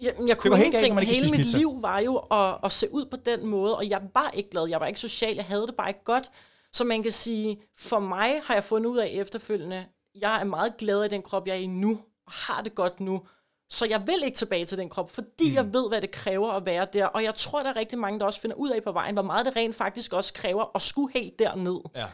[0.02, 1.00] Jeg, jeg kunne ingenting.
[1.02, 1.58] ikke kan Hele mit pizza.
[1.58, 4.68] liv var jo at, at se ud på den måde, og jeg var ikke glad.
[4.70, 5.36] Jeg var ikke social.
[5.36, 6.32] Jeg havde det bare ikke godt.
[6.74, 10.78] Så man kan sige, for mig har jeg fundet ud af efterfølgende, jeg er meget
[10.78, 13.22] glad i den krop, jeg er i nu, og har det godt nu.
[13.70, 15.56] Så jeg vil ikke tilbage til den krop, fordi mm.
[15.56, 17.06] jeg ved, hvad det kræver at være der.
[17.06, 19.24] Og jeg tror, der er rigtig mange, der også finder ud af på vejen, hvor
[19.24, 21.80] meget det rent faktisk også kræver at skulle helt derned.
[21.96, 22.06] Ja.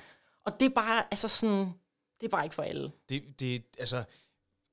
[0.46, 1.74] Og det er bare, altså sådan,
[2.22, 2.92] det er bare ikke for alle.
[3.10, 4.04] Det, det, altså,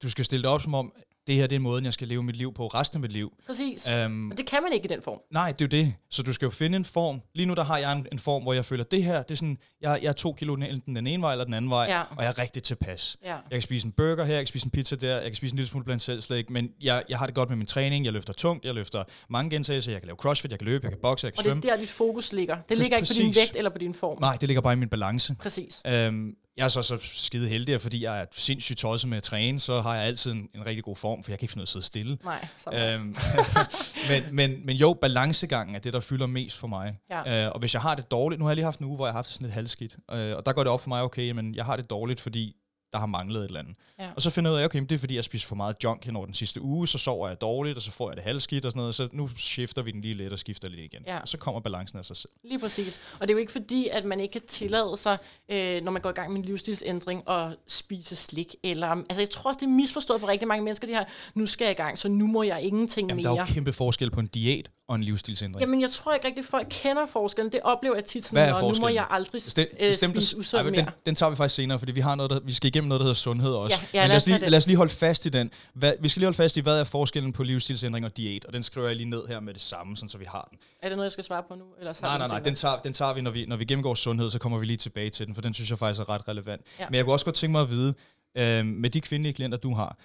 [0.03, 0.92] du skal stille det op som om,
[1.26, 3.32] det her det er måden, jeg skal leve mit liv på resten af mit liv.
[3.46, 3.88] Præcis.
[4.06, 5.18] Um, Og det kan man ikke i den form.
[5.32, 5.94] Nej, det er jo det.
[6.11, 7.20] Så du skal jo finde en form.
[7.35, 9.35] Lige nu der har jeg en, en form, hvor jeg føler, det her, det er
[9.37, 12.00] sådan, jeg, jeg er to kilo enten den ene vej eller den anden vej, Ja.
[12.16, 13.16] og jeg er rigtig tilpas.
[13.24, 13.28] Ja.
[13.35, 15.52] Jeg kan spise en burger her, jeg kan spise en pizza der, jeg kan spise
[15.52, 18.04] en lille smule blandt selv slik, men jeg, jeg har det godt med min træning,
[18.04, 20.92] jeg løfter tungt, jeg løfter mange gentagelser, jeg kan lave crossfit, jeg kan løbe, jeg
[20.92, 21.76] kan bokse, jeg kan Og det er svømme.
[21.76, 22.56] der, dit fokus ligger.
[22.68, 23.42] Det ligger ikke på din præcis.
[23.42, 24.18] vægt eller på din form.
[24.20, 25.35] Nej, det ligger bare i min balance.
[25.35, 25.82] Præcis.
[25.87, 29.60] Øhm, jeg er så, så skide heldig, fordi jeg er sindssygt tosset med at træne,
[29.60, 31.64] så har jeg altid en, en rigtig god form, for jeg kan ikke finde af
[31.64, 32.18] at sidde stille.
[32.24, 32.48] Nej.
[32.72, 33.16] Øhm,
[34.10, 36.96] men, men, men jo, balancegangen er det, der fylder mest for mig.
[37.10, 37.46] Ja.
[37.46, 39.06] Øh, og hvis jeg har det dårligt, nu har jeg lige haft en uge, hvor
[39.06, 41.02] jeg har haft det sådan lidt halvskidt, øh, og der går det op for mig,
[41.02, 42.56] okay, men jeg har det dårligt, fordi
[42.92, 43.74] der har manglet et eller andet.
[43.98, 44.09] Ja.
[44.16, 46.05] Og så finder jeg ud af, okay, det er fordi, jeg spiser for meget junk
[46.05, 48.64] hen over den sidste uge, så sover jeg dårligt, og så får jeg det halvskidt
[48.64, 51.02] og sådan noget, så nu skifter vi den lige lidt og skifter lidt igen.
[51.07, 51.18] Ja.
[51.18, 52.33] Og så kommer balancen af sig selv.
[52.44, 53.00] Lige præcis.
[53.14, 56.02] Og det er jo ikke fordi, at man ikke kan tillade sig, øh, når man
[56.02, 58.55] går i gang med en livsstilsændring, at spise slik.
[58.62, 61.46] Eller, altså jeg tror også, det er misforstået for rigtig mange mennesker, det her, nu
[61.46, 63.42] skal jeg i gang, så nu må jeg ingenting Jamen, der mere.
[63.42, 65.61] er jo kæmpe forskel på en diæt og en livsstilsændring.
[65.61, 67.52] Jamen, jeg tror ikke rigtig, folk kender forskellen.
[67.52, 70.76] Det oplever jeg tit sådan, og nu må jeg aldrig Bestem, øh, spise usundt mere.
[70.76, 73.00] den, den tager vi faktisk senere, fordi vi har noget, der, vi skal igennem noget,
[73.00, 73.81] der hedder sundhed også.
[73.94, 75.50] Ja, ja, Men lad os lige, lad os lige holde fast i den.
[75.74, 78.52] Hvad, vi skal lige holde fast i, hvad er forskellen på livsstilsændring og diæt, og
[78.52, 80.59] den skriver jeg lige ned her med det samme, sådan, så vi har den.
[80.83, 81.64] Er det noget, jeg skal svare på nu?
[81.78, 84.31] Eller Nej, nej, nej, den tager, den tager vi, når vi, når vi gennemgår sundhed,
[84.31, 86.62] så kommer vi lige tilbage til den, for den synes jeg faktisk er ret relevant.
[86.78, 86.87] Ja.
[86.88, 87.94] Men jeg kunne også godt tænke mig at vide,
[88.38, 89.96] øh, med de kvindelige klienter, du har,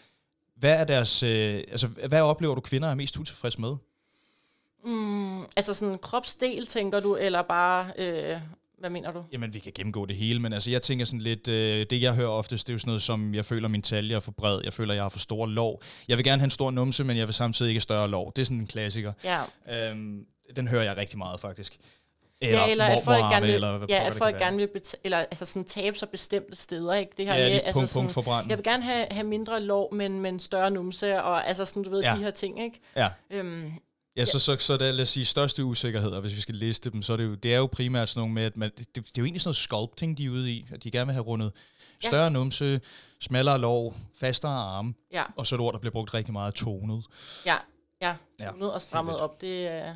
[0.60, 3.76] hvad er deres, øh, altså, hvad oplever du kvinder er mest utilfreds med?
[4.86, 8.38] Mm, altså sådan kropsdel, tænker du, eller bare, øh,
[8.80, 9.24] hvad mener du?
[9.32, 12.14] Jamen, vi kan gennemgå det hele, men altså, jeg tænker sådan lidt, øh, det jeg
[12.14, 14.62] hører oftest, det er jo sådan noget som, jeg føler, min talje er for bred,
[14.64, 15.82] jeg føler, jeg har for store lov.
[16.08, 18.32] Jeg vil gerne have en stor numse, men jeg vil samtidig ikke større lov.
[18.36, 19.14] Det er sådan en klassiker.
[19.24, 19.42] Ja,
[19.90, 21.78] Øhm, den hører jeg rigtig meget, faktisk.
[22.42, 25.46] ja eller at folk gerne vil, eller ja, at folk gerne vil beta- eller, altså
[25.46, 26.94] sådan, tabe sig bestemte steder.
[26.94, 27.12] Ikke?
[27.18, 28.46] Det her Ja, med, lige altså punkt, sådan, punkt for.
[28.50, 31.90] Jeg vil gerne have, have mindre lov, men, men større numse, og altså sådan, du
[31.90, 32.14] ved, Ja.
[32.16, 32.80] de her ting, ikke?
[32.96, 33.10] Ja.
[33.32, 33.72] Øhm,
[34.18, 37.02] Ja, så, så, så det, lad os sige, største usikkerheder, hvis vi skal liste dem,
[37.02, 38.98] så er det jo, det er jo primært sådan nogle med, at man, det, det
[38.98, 41.24] er jo egentlig sådan noget sculpting, de er ude i, at de gerne vil have
[41.26, 41.52] rundet
[42.04, 42.08] Ja.
[42.08, 42.82] større numse,
[43.22, 46.54] smallere lov, fastere arme, Ja, og så er det ord, der bliver brugt rigtig meget
[46.54, 47.06] tonet.
[47.46, 47.56] ja,
[48.02, 48.16] ja.
[48.40, 49.96] Ja, Tunet og strammet op, det er...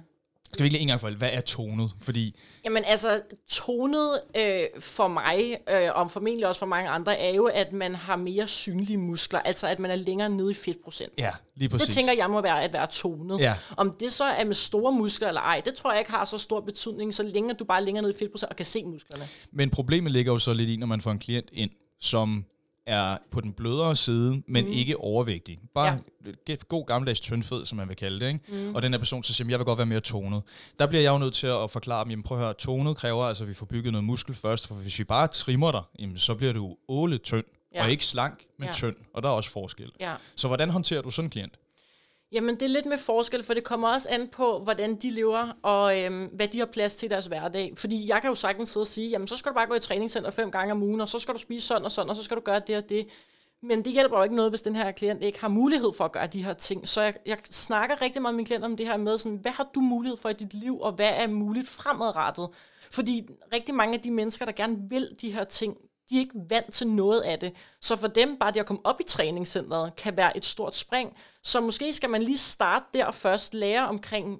[0.53, 1.91] Skal vi ikke lige en gang for alle, hvad er tonet?
[2.01, 2.35] Fordi
[2.65, 7.45] Jamen altså, tonet øh, for mig, øh, og formentlig også for mange andre, er jo,
[7.45, 9.39] at man har mere synlige muskler.
[9.39, 11.11] Altså, at man er længere nede i fedtprocent.
[11.17, 11.87] ja, lige præcis.
[11.87, 13.39] Det tænker jeg må være at være tonet.
[13.39, 13.55] Ja.
[13.77, 16.37] Om det så er med store muskler eller ej, det tror jeg ikke har så
[16.37, 19.27] stor betydning, så længe du bare er længere nede i fedtprocent og kan se musklerne.
[19.51, 22.45] Men problemet ligger jo så lidt i, når man får en klient ind, som
[22.86, 24.72] er på den blødere side, men mm.
[24.72, 25.60] ikke overvægtig.
[25.76, 26.00] Bare
[26.48, 26.56] ja.
[26.56, 28.28] god gammeldags tyndfed, som man vil kalde det.
[28.28, 28.65] Ikke?
[28.67, 28.76] Mm.
[28.76, 30.41] Og den her person så siger, jeg vil godt være mere tonet.
[30.80, 33.26] Der bliver jeg jo nødt til at forklare dem, jamen prøv at høre, tonet kræver,
[33.26, 36.17] altså at vi får bygget noget muskel først, for hvis vi bare trimmer dig, jamen,
[36.17, 37.46] så bliver du åle tynd.
[37.76, 37.84] Ja.
[37.84, 38.74] Og ikke slank, men Ja.
[38.74, 38.96] tynd.
[39.13, 39.91] Og der er også forskel.
[40.00, 40.13] Ja.
[40.36, 41.54] Så hvordan håndterer du sådan en klient?
[42.32, 45.52] Jamen, det er lidt med forskel, for det kommer også an på, hvordan de lever,
[45.62, 47.74] og øhm, hvad de har plads til i deres hverdag.
[47.78, 49.80] Fordi jeg kan jo sagtens sidde og sige, jamen, så skal du bare gå i
[49.80, 52.24] træningscenter fem gange om ugen, og så skal du spise sådan og sådan, og så
[52.24, 53.08] skal du gøre det og det.
[53.63, 56.12] Men det hjælper jo ikke noget, hvis den her klient ikke har mulighed for at
[56.12, 56.88] gøre de her ting.
[56.88, 59.52] Så jeg, jeg snakker rigtig meget med min klient om det her med, sådan, hvad
[59.52, 62.50] har du mulighed for i dit liv, og hvad er muligt fremadrettet?
[62.91, 65.78] Fordi rigtig mange af de mennesker, der gerne vil de her ting,
[66.09, 67.53] de er ikke vant til noget af det.
[67.81, 71.17] Så for dem, bare det at komme op i træningscenteret, kan være et stort spring.
[71.43, 74.39] Så måske skal man lige starte der først, lære omkring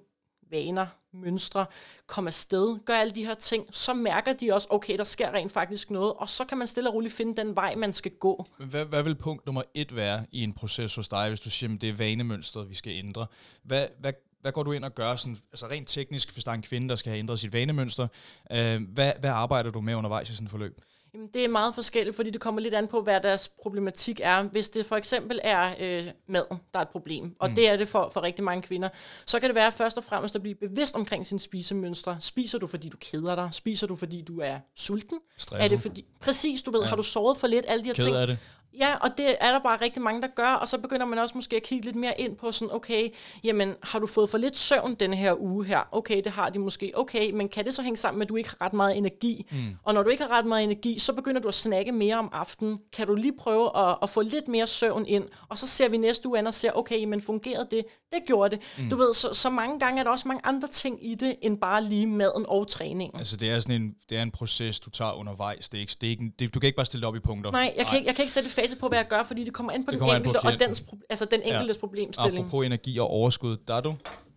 [0.52, 1.66] vaner, mønstre,
[2.08, 5.52] komme afsted, gør alle de her ting, så mærker de også, okay, der sker rent
[5.52, 8.46] faktisk noget, og så kan man stille og roligt finde den vej, man skal gå.
[8.60, 11.50] Men Hvad, hvad vil punkt nummer et være i en proces hos dig, hvis du
[11.50, 13.28] siger, at det er vanemønstret, vi skal ændre?
[13.64, 16.56] Hvad, hvad, hvad går du ind og gør, sådan, altså rent teknisk, hvis der er
[16.56, 18.08] en kvinde, der skal have ændret sit vanemønster?
[18.52, 20.82] Øh, hvad, hvad arbejder du med undervejs i sådan et forløb?
[21.14, 24.44] Jamen, det er meget forskelligt, fordi det kommer lidt an på, hvad deres problematik er.
[24.44, 27.56] Hvis det for eksempel er øh, maden, der er et problem, og mm.
[27.56, 28.90] det er det for, for rigtig mange kvinder,
[29.26, 32.18] så kan det være først og fremmest at blive bevidst omkring sine spisemønstre.
[32.20, 33.50] Spiser du, fordi du keder dig?
[33.52, 35.20] Spiser du, fordi du er sulten?
[35.38, 35.66] Stresset.
[35.66, 36.06] Er det fordi...
[36.20, 36.88] Præcis, du ved, ja.
[36.88, 37.66] har du sovet for lidt?
[37.68, 38.16] Alle de her Ked ting.
[38.16, 38.38] det.
[38.80, 41.36] Ja, og det er der bare rigtig mange, der gør, og så begynder man også
[41.36, 43.10] måske at kigge lidt mere ind på sådan, okay,
[43.44, 45.80] jamen, har du fået for lidt søvn denne her uge her?
[45.92, 46.92] Okay, det har de måske.
[46.96, 49.46] Okay, men kan det så hænge sammen med, at du ikke har ret meget energi?
[49.52, 49.58] Mm.
[49.84, 52.30] Og når du ikke har ret meget energi, så begynder du at snakke mere om
[52.32, 52.80] aftenen.
[52.94, 55.24] Kan du lige prøve at, at få lidt mere søvn ind?
[55.50, 57.86] Og så ser vi næste uge an og ser, okay, men fungerede det?
[58.12, 58.64] Det gjorde det.
[58.78, 58.90] Mm.
[58.90, 61.58] Du ved, så, så mange gange er der også mange andre ting i det, end
[61.58, 63.20] bare lige maden og træningen.
[63.20, 65.70] Altså det er sådan en, det er en proces, du tager undervejs.
[65.70, 67.20] Det er ikke, det er ikke det, du kan ikke bare stille det op i
[67.20, 67.52] punkter.
[67.52, 69.54] Nej, jeg kan, ikke, jeg kan ikke sætte facit på, hvad jeg gør, fordi det
[69.54, 72.38] kommer an på Det den an på enkelte, og dens, altså den enkeltes problemstilling.
[72.38, 73.58] Apropos energi og overskud.
[73.68, 73.94] Dado,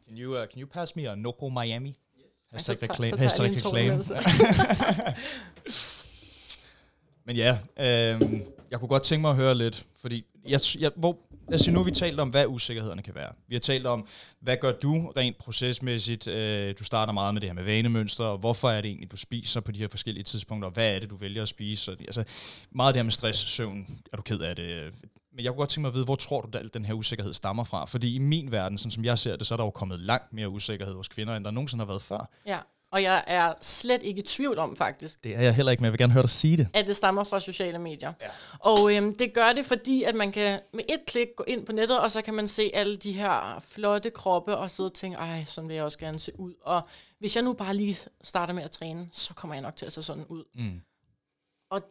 [0.08, 1.88] can you, uh, can you pass me a Noko Miami?
[1.88, 2.30] Yes.
[2.52, 3.18] Hashtag så, reclaim.
[3.18, 5.14] Hashtag
[7.26, 8.22] Men ja, øh,
[8.70, 11.84] jeg kunne godt tænke mig at høre lidt, fordi jeg, jeg, hvor, altså nu har
[11.84, 13.32] vi talt om, hvad usikkerhederne kan være.
[13.48, 14.06] Vi har talt om,
[14.40, 16.26] hvad gør du rent procesmæssigt?
[16.26, 19.16] Øh, du starter meget med det her med vanemønstre, og hvorfor er det egentlig, du
[19.16, 21.92] spiser på de her forskellige tidspunkter, og hvad er det, du vælger at spise?
[21.92, 22.24] Og, altså,
[22.70, 24.92] meget af det her med stress, søvn, er du ked af det?
[25.32, 27.34] Men jeg kunne godt tænke mig at vide, hvor tror du, at den her usikkerhed
[27.34, 27.84] stammer fra?
[27.84, 30.32] Fordi i min verden, sådan som jeg ser det, så er der jo kommet langt
[30.32, 32.30] mere usikkerhed hos kvinder, end der nogensinde har været før.
[32.46, 32.58] Ja,
[32.94, 35.84] og jeg er slet ikke i tvivl om faktisk, Det er jeg heller ikke, men
[35.84, 36.68] jeg vil gerne høre dig sige det.
[36.74, 38.12] at det stammer fra sociale medier.
[38.22, 38.26] Ja.
[38.60, 41.72] Og øhm, det gør det, fordi at man kan med et klik gå ind på
[41.72, 45.16] nettet, og så kan man se alle de her flotte kroppe, og sidde og tænke,
[45.16, 46.54] ej, sådan vil jeg også gerne se ud.
[46.62, 46.82] Og
[47.18, 49.92] hvis jeg nu bare lige starter med at træne, så kommer jeg nok til at
[49.92, 50.44] se sådan ud.
[50.54, 50.80] Mm.
[51.70, 51.82] Og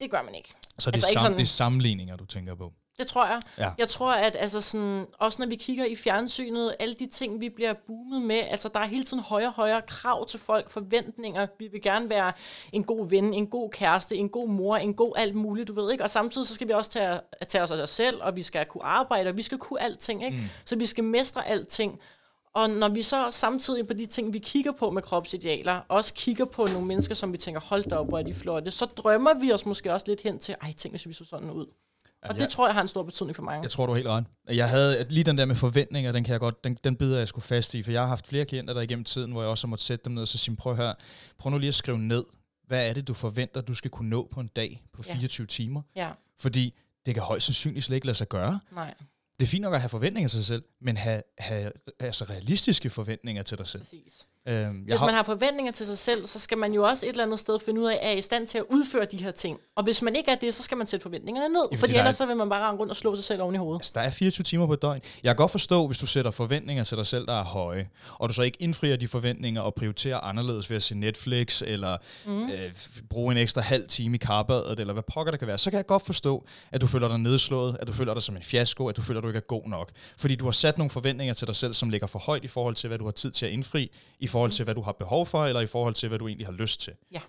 [0.00, 0.54] det gør man ikke.
[0.78, 2.72] Så det, Altså er ikke sam, sådan- det er sammenligninger, du tænker på.
[3.02, 3.42] Det tror jeg.
[3.58, 3.70] Ja.
[3.78, 7.48] Jeg tror, at altså sådan, også når vi kigger i fjernsynet, alle de ting, vi
[7.48, 11.46] bliver boomet med, altså der er hele tiden højere og højere krav til folk, forventninger.
[11.58, 12.32] Vi vil gerne være
[12.72, 15.92] en god ven, en god kæreste, en god mor, en god alt muligt, du ved
[15.92, 16.04] ikke.
[16.04, 18.66] Og samtidig så skal vi også tage, tage os af os selv, og vi skal
[18.66, 20.36] kunne arbejde, og vi skal kunne alting, ikke?
[20.36, 20.44] Mm.
[20.64, 22.00] Så vi skal mestre alting.
[22.54, 26.44] Og når vi så samtidig på de ting, vi kigger på med kropsidealer, også kigger
[26.44, 29.34] på nogle mennesker, som vi tænker, hold da op, hvor er de flotte, så drømmer
[29.34, 31.66] vi os måske også lidt hen til, ej, tænk, hvis vi så sådan ud.
[32.22, 33.62] Og det tror jeg har en stor betydning for mange.
[33.62, 34.24] Jeg tror, du er helt ret.
[34.48, 37.18] Jeg havde at lige den der med forventninger, den kan jeg godt, den, den bider
[37.18, 39.50] jeg sgu fast i, for jeg har haft flere klienter der igennem tiden, hvor jeg
[39.50, 40.94] også har måttet sætte dem ned og så sige, prøv her,
[41.38, 42.24] prøv nu lige at skrive ned,
[42.66, 45.14] hvad er det, du forventer, du skal kunne nå på en dag på Ja.
[45.14, 45.82] 24 timer?
[45.96, 46.74] Ja, Fordi
[47.06, 48.60] det kan højst sandsynligt slet ikke lade sig gøre.
[48.72, 48.94] nej,
[49.40, 52.90] Det er fint nok at have forventninger til sig selv, men have, have altså realistiske
[52.90, 53.82] forventninger til dig selv.
[53.82, 54.26] præcis.
[54.48, 57.24] Øhm, Hvis man har forventninger til sig selv, så skal man jo også et eller
[57.24, 59.58] andet sted finde ud af, at er i stand til at udføre de her ting.
[59.76, 62.02] Og hvis man ikke er det, så skal man sætte forventningerne ned, fordi der er-
[62.02, 63.80] ellers så vil man bare rende rundt og slå sig selv oven i hovedet.
[63.80, 65.00] Altså, der er 24 timer på et døgn.
[65.22, 68.28] Jeg kan godt forstå, hvis du sætter forventninger til dig selv, der er høje, og
[68.28, 72.50] du så ikke indfrier de forventninger og prioriterer anderledes ved at se Netflix, eller mm.
[72.50, 72.56] øh,
[73.10, 75.76] bruge en ekstra halv time i karbadet, eller hvad pokker der kan være, så kan
[75.76, 78.86] jeg godt forstå, at du føler dig nedslået, at du føler dig som en fiasko,
[78.88, 79.90] at du føler, at du ikke er god nok.
[80.18, 82.74] Fordi du har sat nogle forventninger til dig selv, som ligger for højt i forhold
[82.74, 85.26] til, hvad du har tid til at indfri, i forhold til, hvad du har behov
[85.26, 86.92] for, eller i forhold til, hvad du egentlig har lyst til.
[87.12, 87.20] Ja.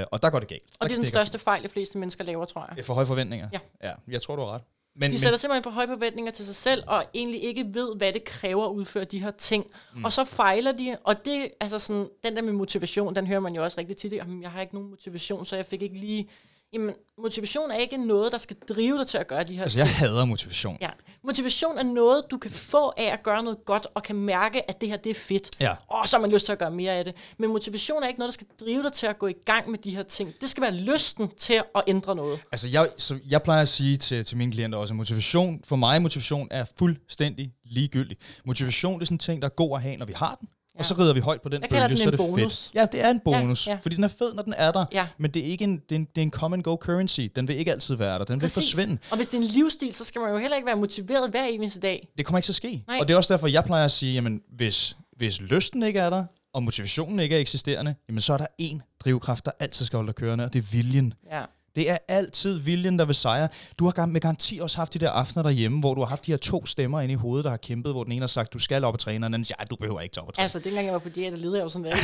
[0.00, 0.62] Øh, og der går det galt.
[0.62, 2.84] Og Der det er den største fejl, de fleste mennesker laver, tror jeg.
[2.84, 3.48] For høje forventninger?
[3.52, 3.58] Ja.
[3.82, 3.92] ja.
[4.08, 4.62] Jeg tror, du har ret.
[4.96, 8.12] Men, De sætter simpelthen for høje forventninger til sig selv, og egentlig ikke ved, hvad
[8.12, 9.66] det kræver at udføre de her ting.
[9.94, 10.04] Mm.
[10.04, 13.54] Og så fejler de, og det, altså sådan, den der med motivation, den hører man
[13.54, 14.12] jo også rigtig tit.
[14.12, 16.28] Jeg har ikke nogen motivation, så jeg fik ikke lige...
[16.74, 19.78] Jamen, motivation er ikke noget, der skal drive dig til at gøre de her altså,
[19.78, 19.88] ting.
[19.88, 20.78] jeg hader motivation.
[20.80, 20.88] Ja.
[21.24, 24.80] Motivation er noget, du kan få af at gøre noget godt, og kan mærke, at
[24.80, 25.50] det her det er fedt.
[25.60, 25.74] Ja.
[25.88, 27.14] Og så har man lyst til at gøre mere af det.
[27.38, 29.78] Men motivation er ikke noget, der skal drive dig til at gå i gang med
[29.78, 30.34] de her ting.
[30.40, 32.40] Det skal være lysten til at ændre noget.
[32.52, 35.76] Altså, jeg, så jeg plejer at sige til, til mine klienter også, at motivation, for
[35.76, 38.16] mig motivation er fuldstændig ligegyldig.
[38.44, 40.48] Motivation det er sådan en ting, der er god at have, når vi har den,
[40.74, 40.78] ja.
[40.78, 42.64] og så rider vi højt på den Jeg bølge, den så er det bonus.
[42.64, 42.74] fedt.
[42.74, 43.78] Ja, det er en bonus, Ja, ja.
[43.82, 45.06] fordi den er fed, når den er der, Ja.
[45.18, 47.20] men det er ikke en, det er en, det er en come-and-go currency.
[47.36, 48.98] Den vil ikke altid være der, den vil forsvinde.
[49.10, 51.44] Og hvis det er en livsstil, så skal man jo heller ikke være motiveret hver
[51.44, 52.08] eneste dag.
[52.18, 52.84] Det kommer ikke til at ske.
[52.88, 52.96] Nej.
[53.00, 56.10] Og det er også derfor, jeg plejer at sige, jamen, hvis, hvis lysten ikke er
[56.10, 59.96] der, og motivationen ikke er eksisterende, jamen så er der én drivkraft, der altid skal
[59.96, 61.14] holde dig kørende, og det er viljen.
[61.32, 61.42] Ja.
[61.76, 63.48] Det er altid viljen, der vil sejre.
[63.78, 66.32] Du har med garanti også haft de der aftener derhjemme, hvor du har haft de
[66.32, 68.58] her to stemmer inde i hovedet, der har kæmpet, hvor den ene har sagt, du
[68.58, 70.34] skal op og træne, og den anden siger, "Ej, du behøver ikke tage op og
[70.34, 70.42] træne.
[70.42, 71.96] Altså, dengang jeg var på diæt, der levede jeg jo sådan der.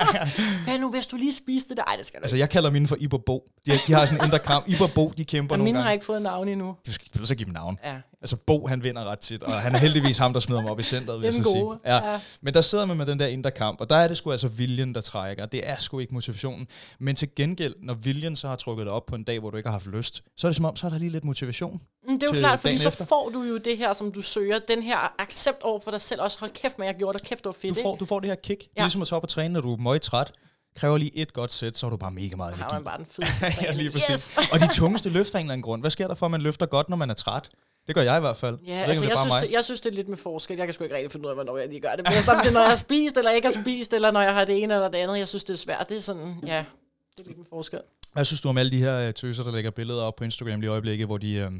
[0.64, 1.82] Hvad nu, hvis du lige spiste det der?
[1.84, 3.44] Ej, det skal du Altså, jeg kalder mine for Iber Bo.
[3.66, 4.68] De, de har sådan en indre kamp.
[4.68, 5.94] Iber Bo, de kæmper Og nogle mine har gange.
[5.94, 6.76] ikke fået navn endnu.
[6.86, 7.78] Du skal du så give dem navn.
[7.84, 7.94] Ja.
[8.22, 10.80] Altså, Bo, han vinder ret tit, og han er heldigvis ham, der smider mig op
[10.80, 11.60] i centret, vil jeg så sige.
[11.62, 11.78] gode.
[11.86, 12.20] Ja.
[12.40, 14.48] Men der sidder man med den der indre kamp, og der er det sgu altså
[14.48, 15.46] viljen, der trækker.
[15.46, 16.66] Det er sgu ikke motivationen.
[17.00, 19.56] Men til gengæld, når viljen så har trukket dig op på en dag, hvor du
[19.56, 21.80] ikke har haft lyst, så er det som om, så er der lige lidt motivation.
[22.08, 23.04] Mm, Det er jo klart, fordi dagen så efter.
[23.04, 24.58] får du jo det her, som du søger.
[24.68, 26.22] Den her accept over for dig selv.
[26.22, 27.26] Også hold kæft, men jeg gjorde det.
[27.26, 28.00] Kæft, det var fedt, Du får, ikke?
[28.00, 28.60] du får det her kick.
[28.60, 28.82] Det er Ja.
[28.82, 30.32] ligesom at tage op og træne, når du er møgtræt.
[30.76, 32.84] Kræver lige et godt sæt, så er du bare mega meget Så har man energi.
[32.84, 33.62] bare den fede.
[33.68, 34.10] ja, lige præcis.
[34.38, 34.52] Yes!
[34.52, 35.82] og de tungeste løfter af en eller anden grund.
[35.82, 37.50] Hvad sker der for, at man løfter godt, når man er træt?
[37.86, 38.58] Det gør jeg i hvert fald.
[38.66, 39.42] Ja, ved ikke, altså det jeg, synes, mig.
[39.42, 40.56] det, jeg synes, det er lidt med forskel.
[40.56, 42.04] Jeg kan sgu ikke rigtig finde ud af, hvornår jeg lige gør det.
[42.04, 44.34] Bedst om det er, når jeg har spist, eller ikke har spist, eller når jeg
[44.34, 45.18] har det ene eller det andet.
[45.18, 45.88] Jeg synes, det er svært.
[45.88, 46.64] Det er sådan, ja,
[47.16, 47.80] det er lidt med forskel.
[48.12, 50.60] Hvad synes du om alle de her øh, tøser, der lægger billeder op på Instagram
[50.60, 51.34] lige i øjeblikket, hvor de...
[51.34, 51.50] Øh,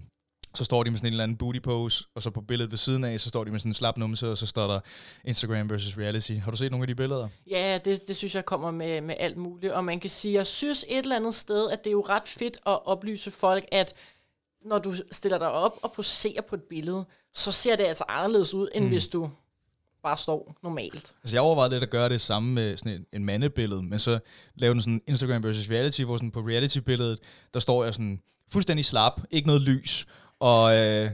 [0.55, 2.79] så står de med sådan en eller anden booty pose, og så på billedet ved
[2.79, 4.81] siden af, så står de med sådan en slap numse, og så står der
[5.25, 6.33] Instagram versus reality.
[6.33, 7.29] Har du set nogle af de billeder?
[7.51, 9.73] Ja, det, det synes jeg kommer med, med alt muligt.
[9.73, 12.29] Og man kan sige, jeg synes et eller andet sted, at det er jo ret
[12.29, 13.95] fedt at oplyse folk, at
[14.65, 18.55] når du stiller dig op og poserer på et billede, så ser det altså anderledes
[18.55, 18.91] ud, end mm.
[18.91, 19.31] hvis du
[20.03, 21.15] bare står normalt.
[21.23, 24.19] Altså jeg overvejede lidt at gøre det samme med sådan en, en mandebillede, men så
[24.55, 27.19] lave den sådan Instagram versus reality, hvor sådan på reality-billedet,
[27.55, 28.21] der står jeg sådan
[28.53, 30.07] fuldstændig slap, ikke noget lys,
[30.43, 31.11] og øh,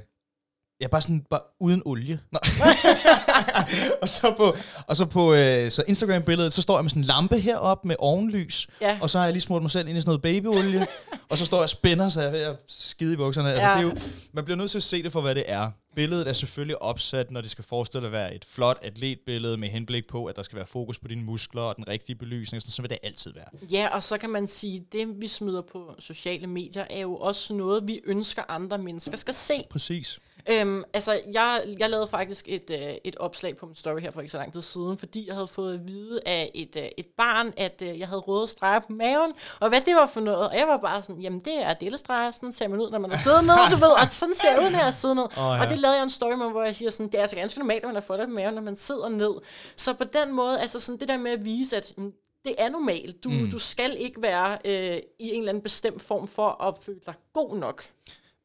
[0.81, 2.21] jeg er bare sådan, bare uden olie.
[2.33, 2.39] Nå.
[4.03, 7.07] og så på, og så på øh, så Instagram-billedet, så står jeg med sådan en
[7.07, 8.99] lampe heroppe med ovenlys, Ja.
[9.03, 10.87] og så har jeg lige smurt mig selv ind i sådan noget babyolie,
[11.31, 13.53] og så står jeg og spænder, så jeg er skide i bukserne.
[13.53, 13.73] Altså, Ja.
[13.73, 13.97] det er jo,
[14.33, 15.71] man bliver nødt til at se det for, hvad det er.
[15.95, 20.07] Billedet er selvfølgelig opsat, når det skal forestille at være et flot atletbillede med henblik
[20.07, 22.63] på, at der skal være fokus på dine muskler og den rigtige belysning.
[22.63, 23.49] Sådan, så vil det altid være.
[23.71, 27.17] Ja, og så kan man sige, at det vi smider på sociale medier, er jo
[27.17, 29.55] også noget, vi ønsker andre mennesker skal se.
[29.71, 30.21] Præcis.
[30.51, 34.21] Øhm, altså, jeg, jeg lavede faktisk et, øh, et opslag på min story her for
[34.21, 37.07] ikke så lang tid siden, fordi jeg havde fået at vide af et, øh, et
[37.17, 40.49] barn, at øh, jeg havde røde streger på maven, og hvad det var for noget.
[40.49, 43.13] Og jeg var bare sådan, jamen det er delestreger, sådan ser man ud, når man
[43.13, 45.25] er siddet ned, du ved, og sådan ser jeg ud, når jeg er siddet ned.
[45.25, 45.61] Åh, ja.
[45.63, 47.59] Og det lavede jeg en story med, hvor jeg siger sådan, det er altså ganske
[47.59, 49.31] normalt, at man har fået det maven, når man sidder ned.
[49.77, 52.13] Så på den måde, altså sådan det der med at vise, at mm,
[52.45, 53.25] det er normalt.
[53.25, 53.51] Du, mm.
[53.51, 57.15] du skal ikke være øh, i en eller anden bestemt form for at føle dig
[57.33, 57.85] god nok.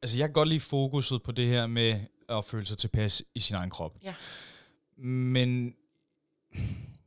[0.02, 3.39] Altså, jeg kan godt lide fokuset på det her med at føle sig tilpas i
[3.39, 3.98] sin egen krop.
[4.04, 4.13] Ja.
[4.98, 5.76] Men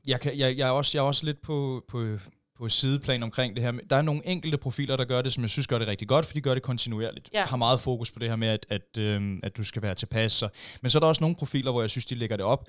[0.07, 2.19] jeg, kan, jeg, jeg, er også, jeg er også lidt på, på,
[2.59, 3.73] på sideplan omkring det her.
[3.91, 6.27] Der er nogle enkelte profiler, der gør det, som jeg synes gør det rigtig godt,
[6.27, 7.31] for de gør det kontinuerligt.
[7.35, 7.45] Ja.
[7.45, 10.33] Har meget fokus på det her med, at, at, øhm, at du skal være tilpas.
[10.33, 10.49] Så.
[10.83, 12.67] Men så er der også nogle profiler, hvor jeg synes, de lægger det op,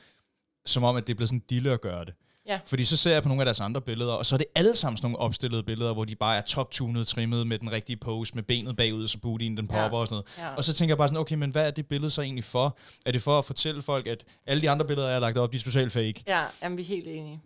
[0.65, 2.13] som om, at det er blevet sådan dille at gøre det.
[2.47, 2.59] Ja.
[2.65, 4.75] Fordi så ser jeg på nogle af deres andre billeder, og så er det alle
[4.75, 8.35] sammen sådan nogle opstillede billeder, hvor de bare er top-tunet, trimmet med den rigtige pose,
[8.35, 10.01] med benet bagud, så bootien den popper Ja.
[10.01, 10.49] og sådan noget.
[10.51, 10.55] Ja.
[10.55, 12.77] Og så tænker jeg bare sådan, okay, men hvad er det billede så egentlig for?
[13.05, 15.51] Er det for at fortælle folk, at alle de andre billeder, jeg har lagt op,
[15.51, 16.23] de er totalt fake?
[16.27, 17.41] Ja, jamen, vi er helt enige.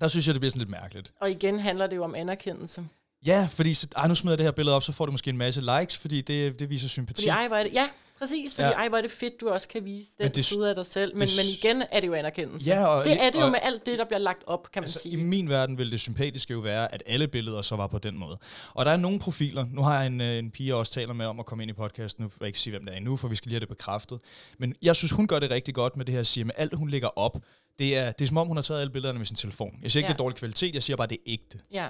[0.00, 1.12] Der synes jeg, det bliver sådan lidt mærkeligt.
[1.20, 2.84] Og igen handler det jo om anerkendelse.
[3.26, 5.30] Ja, fordi så, ej, nu smider jeg det her billede op, så får du måske
[5.30, 7.22] en masse likes, fordi det, det viser sympati.
[7.22, 8.72] Fordi ej, hvor er det, ja, Præcis, fordi Ja.
[8.72, 10.86] ej, hvor er det fedt, du også kan vise den Men det- side af dig
[10.86, 11.16] selv.
[11.16, 12.66] Men, det- men igen er det jo anerkendelse.
[12.70, 14.80] Ja, og- det er det jo og- med alt det, der bliver lagt op, kan
[14.80, 15.12] man Altså, sige.
[15.12, 18.18] I min verden ville det sympatiske jo være, at alle billeder så var på den
[18.18, 18.38] måde.
[18.74, 19.66] Og der er nogle profiler.
[19.72, 21.70] Nu har jeg en, øh, en pige, jeg også taler med om at komme ind
[21.70, 22.22] i podcasten.
[22.22, 23.68] Nu vil jeg ikke sige, hvem det er endnu, for vi skal lige have det
[23.68, 24.20] bekræftet.
[24.58, 26.74] Men jeg synes, hun gør det rigtig godt med det her at sige, at alt
[26.74, 27.36] hun lægger op,
[27.78, 29.78] det er, det er som om, hun har taget alle billederne med sin telefon.
[29.82, 30.12] Jeg siger ikke, Ja.
[30.12, 31.58] det er dårlig kvalitet, jeg siger bare, det er ægte.
[31.72, 31.88] Ja,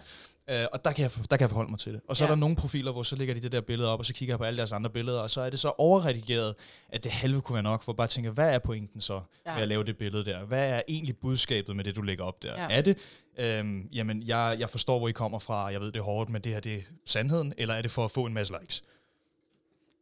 [0.51, 2.01] Øh, og der kan, jeg, der kan jeg forholde mig til det.
[2.09, 2.29] Og så ja.
[2.29, 4.33] er der nogle profiler, hvor så lægger de det der billede op, og så kigger
[4.33, 6.55] jeg på alle deres andre billeder, og så er det så overredigeret,
[6.89, 9.61] at det halve kunne være nok, for bare tænke, hvad er pointen så ja.
[9.61, 10.45] At lave det billede der?
[10.45, 12.63] Hvad er egentlig budskabet med det, du lægger op der?
[12.63, 12.67] Ja.
[12.79, 12.99] Er det,
[13.39, 16.43] øhm, jamen, jeg, jeg forstår, hvor I kommer fra, jeg ved, det er hårdt, men
[16.43, 18.83] det her, det er sandheden, eller er det for at få en masse likes?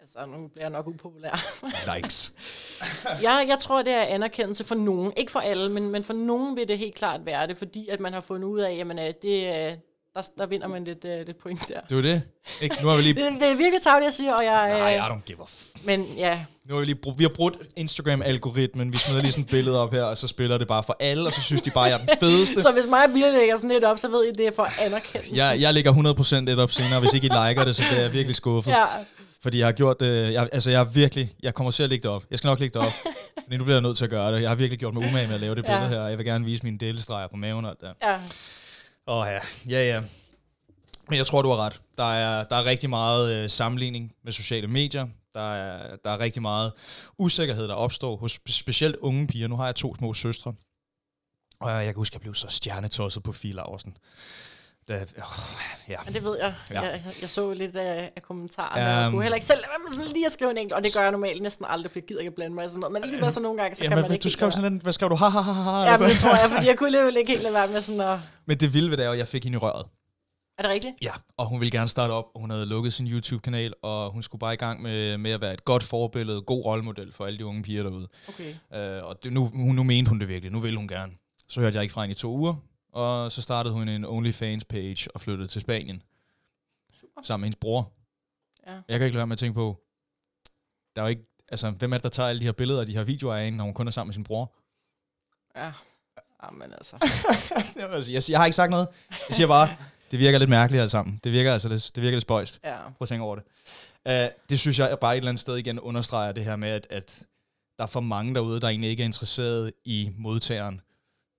[0.02, 1.44] Altså nu bliver jeg nok upopulær.
[1.96, 2.32] Likes.
[3.22, 5.12] jeg, jeg tror, det er anerkendelse for nogen.
[5.16, 8.00] Ikke for alle, men, men for nogen vil det helt klart være det, fordi at
[8.00, 9.72] man har fundet ud af, jamen øh, det, øh,
[10.14, 11.80] der, der vinder man lidt, øh, lidt point der.
[11.88, 12.22] Det var det.
[12.60, 12.76] Ikke?
[12.82, 13.14] Nu har vi lige...
[13.14, 14.78] Det, det er virkelig tageligt, jeg siger, og jeg...
[14.78, 17.30] Nej, I don't give a f- men ja, Nu har vi lige brugt, vi har
[17.34, 20.82] brugt Instagram-algoritmen, vi smider lige sådan et billede op her, og så spiller det bare
[20.82, 22.60] for alle, og så synes de bare, jeg er den fedeste.
[22.60, 24.68] så hvis mig og Bille lægger sådan lidt op, så ved I, det er for
[24.80, 25.34] anerkendelse.
[25.36, 25.92] Jeg, jeg lægger
[26.48, 28.70] 100% et op senere, hvis ikke I liker det, så bliver jeg virkelig skuffet.
[28.70, 28.84] Ja.
[29.42, 32.10] Fordi jeg har gjort det, jeg, altså jeg virkelig, jeg kommer til at lægge det
[32.10, 32.24] op.
[32.30, 32.92] Jeg skal nok lægge det op,
[33.48, 34.40] men nu bliver jeg nødt til at gøre det.
[34.42, 35.72] Jeg har virkelig gjort mig umage med at lave det Ja.
[35.78, 37.92] billede her, og jeg vil gerne vise mine delestreger på maven og alt der.
[38.02, 38.20] ja.
[39.06, 40.02] Åh ja, ja ja.
[41.08, 41.80] Men jeg tror, du har ret.
[41.98, 45.06] Der er, der er rigtig meget øh, sammenligning med sociale medier.
[45.34, 46.72] Der er, der er rigtig meget
[47.18, 49.48] usikkerhed, der opstår hos spe- specielt unge piger.
[49.48, 50.54] Nu har jeg to små søstre.
[51.60, 53.96] Og jeg kan huske, at jeg blev så stjernetosset på Fie Laursen.
[54.92, 55.24] Da, oh,
[55.88, 55.96] ja.
[56.04, 56.54] Men det ved jeg.
[56.70, 56.80] Ja.
[56.80, 60.12] Jeg, jeg så lidt af, af kommentarerne, Um, og kunne heller ikke selv med sådan
[60.12, 62.20] lige at skrive en enkelt, og det gør jeg normalt næsten aldrig, for jeg gider
[62.20, 62.92] ikke blande mig i sådan noget.
[62.92, 64.92] Men alligevel så nogle gange, så ja, kan man ikke du skrev sådan lidt, hvad
[64.92, 65.14] skrev du?
[65.14, 65.90] Ha, ha, ha, ha.
[65.90, 68.00] Ja, men det tror jeg, fordi jeg kunne alligevel ikke helt lade være med sådan
[68.00, 68.18] at...
[68.46, 69.86] Men det vilde ved det er at jeg fik hende i røret.
[70.58, 70.94] Er det rigtigt?
[71.02, 74.22] Ja, og hun ville gerne starte op, og hun havde lukket sin YouTube-kanal, og hun
[74.22, 77.38] skulle bare i gang med, med at være et godt forbillede, god rollemodel for alle
[77.38, 78.08] de unge piger derude.
[78.28, 79.00] Okay.
[79.00, 81.12] Uh, og det, nu, hun, nu mente hun det virkelig, nu ville hun gerne.
[81.48, 82.54] Så hørte jeg ikke fra hende i to uger,
[82.92, 86.02] og så startede hun en OnlyFans-page og flyttede til Spanien.
[87.00, 87.22] Super.
[87.22, 87.92] Sammen med hendes bror.
[88.66, 88.72] Ja.
[88.72, 89.80] Jeg kan ikke lade være med at tænke på,
[90.96, 92.86] der er jo ikke, altså, hvem er det, der tager alle de her billeder og
[92.86, 94.52] de her videoer af hende, når hun kun er sammen med sin bror?
[95.56, 95.72] Ja.
[96.44, 96.96] Jamen altså.
[97.76, 98.88] jeg, sige, jeg, siger- jeg har ikke sagt noget.
[99.28, 99.76] Jeg siger bare,
[100.10, 101.20] det virker lidt mærkeligt alt sammen.
[101.24, 102.60] Det virker altså lidt, det virker lidt spøjst.
[102.64, 102.76] Ja.
[102.82, 103.44] Prøv at tænke over det.
[104.08, 106.86] Uh, det synes jeg bare et eller andet sted igen understreger det her med, at,
[106.90, 107.26] at
[107.78, 110.80] der er for mange derude, der egentlig ikke er interesseret i modtageren.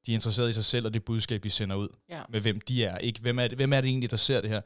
[0.06, 1.88] De er interesseret i sig selv og det budskab, de sender ud.
[2.10, 2.22] Ja.
[2.30, 2.98] Med hvem de er.
[2.98, 3.22] Ikke?
[3.22, 4.62] Hvem, er det, hvem er det egentlig, der ser det her?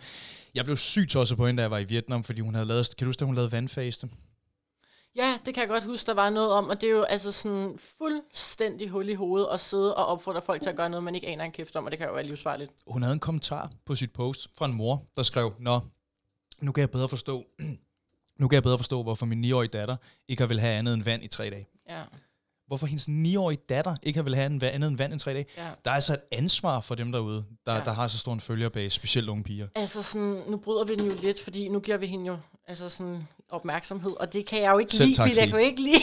[0.56, 2.96] Jeg blev sygt tosset på hende, da jeg var i Vietnam, fordi hun havde lavet...
[2.98, 4.10] Kan du huske, da hun lavede vandfaste?
[5.18, 7.32] Ja, det kan jeg godt huske, der var noget om, og det er jo altså
[7.32, 11.16] sådan fuldstændig hul i hovedet at sidde og opfordre folk til at gøre noget, man
[11.16, 12.72] ikke aner en kæft om, og det kan jo være livsfarligt.
[12.88, 15.80] Hun havde en kommentar på sit post fra en mor, der skrev, Nå,
[16.62, 17.46] nu kan jeg bedre forstå,
[18.40, 19.96] nu kan jeg bedre forstå, hvorfor min 9-årige datter
[20.28, 21.68] ikke har vil have andet end vand i tre dage.
[21.90, 22.02] Ja,
[22.68, 25.46] Hvorfor hendes 9-årige datter ikke har vil have en- andet end vand i tre dage.
[25.58, 25.64] ja.
[25.86, 27.80] Der er altså et ansvar for dem derude, der, ja.
[27.86, 29.68] Der har så stor en følgerbase, specielt unge piger.
[29.76, 32.90] Altså sådan, nu bryder vi den jo lidt, fordi nu giver vi hende jo altså
[32.90, 35.82] sådan opmærksomhed, og det kan jeg jo ikke Selv lide, tak, jeg kan jo ikke
[35.82, 36.02] lide,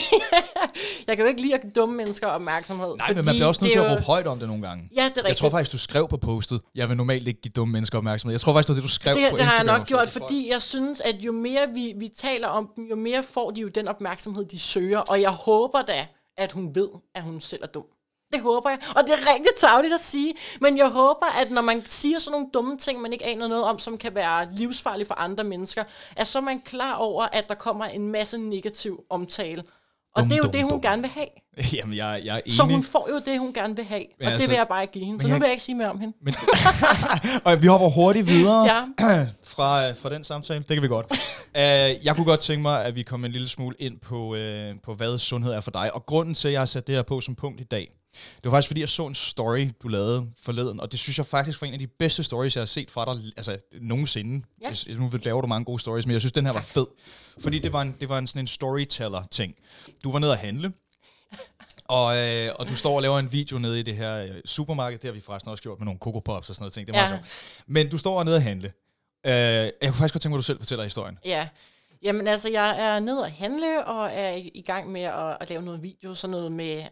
[1.07, 2.95] jeg kan jo ikke lide at dumme mennesker opmærksomhed.
[2.97, 4.67] Nej, men man bliver også nødt det til at jo- råbe højt om det nogle
[4.67, 4.89] gange.
[4.95, 5.27] Ja, det er rigtigt.
[5.27, 8.33] Jeg tror faktisk, du skrev på postet, jeg vil normalt ikke give dumme mennesker opmærksomhed.
[8.33, 9.79] Jeg tror faktisk, det var det, du skrev det, på det har jeg Instagram.
[9.79, 13.23] nok gjort, fordi jeg synes, at jo mere vi, vi taler om dem, jo mere
[13.23, 14.99] får de jo den opmærksomhed, de søger.
[14.99, 17.85] Og jeg håber da, at hun ved, at hun selv er dum.
[18.33, 18.79] Det håber jeg.
[18.95, 20.35] Og det er rigtig tageligt at sige.
[20.61, 23.63] Men jeg håber, at når man siger sådan nogle dumme ting, man ikke aner noget
[23.63, 25.83] om, som kan være livsfarlige for andre mennesker,
[26.15, 29.63] at så er man klar over, at der kommer en masse negativ omtale.
[30.15, 30.81] Og Dum, det er jo dum, det, hun dum.
[30.81, 31.27] gerne vil have.
[31.77, 32.53] Jamen, jeg, jeg er enig.
[32.53, 34.05] Så hun får jo det, hun gerne vil have.
[34.21, 35.21] Og altså- det vil jeg bare ikke give hende.
[35.21, 36.17] Så nu jeg- vil jeg ikke sige mere om hende.
[36.21, 36.33] Men,
[37.45, 38.81] og vi hopper hurtigt videre Ja.
[39.55, 40.59] fra, øh, fra den samtale.
[40.59, 41.05] Det kan vi godt.
[41.11, 44.39] uh, jeg kunne godt tænke mig, at vi kom en lille smule ind på, uh,
[44.83, 45.95] på, hvad sundhed er for dig.
[45.95, 47.89] Og grunden til, at jeg har sat det her på som punkt i dag,
[48.35, 50.79] det var faktisk, fordi jeg så en story, du lavede forleden.
[50.79, 53.13] Og det synes jeg faktisk var en af de bedste stories, jeg har set fra
[53.13, 54.45] dig altså, nogensinde.
[54.61, 54.67] Ja.
[54.67, 56.85] Hvis- Nu laver du mange gode stories, men jeg synes, den her var fed.
[57.39, 59.55] Fordi det var en, det var en, sådan en storyteller-ting.
[60.03, 60.73] Du var nede at handle,
[61.85, 64.99] og, øh, og du står og laver en video nede i det her øh, supermarked.
[64.99, 66.87] Det har vi forresten også gjort med nogle Coco Pops og sådan noget ting.
[66.87, 67.17] Det er meget Ja.
[67.17, 67.63] sjovt.
[67.67, 68.73] Men du står nede og handle.
[69.25, 71.17] Øh, jeg kunne faktisk godt tænke mig, at du selv fortæller historien.
[71.25, 71.47] Ja.
[72.03, 75.49] Jamen altså, jeg er nede og handle, og er i, i gang med at, at
[75.49, 76.83] lave noget video, sådan noget med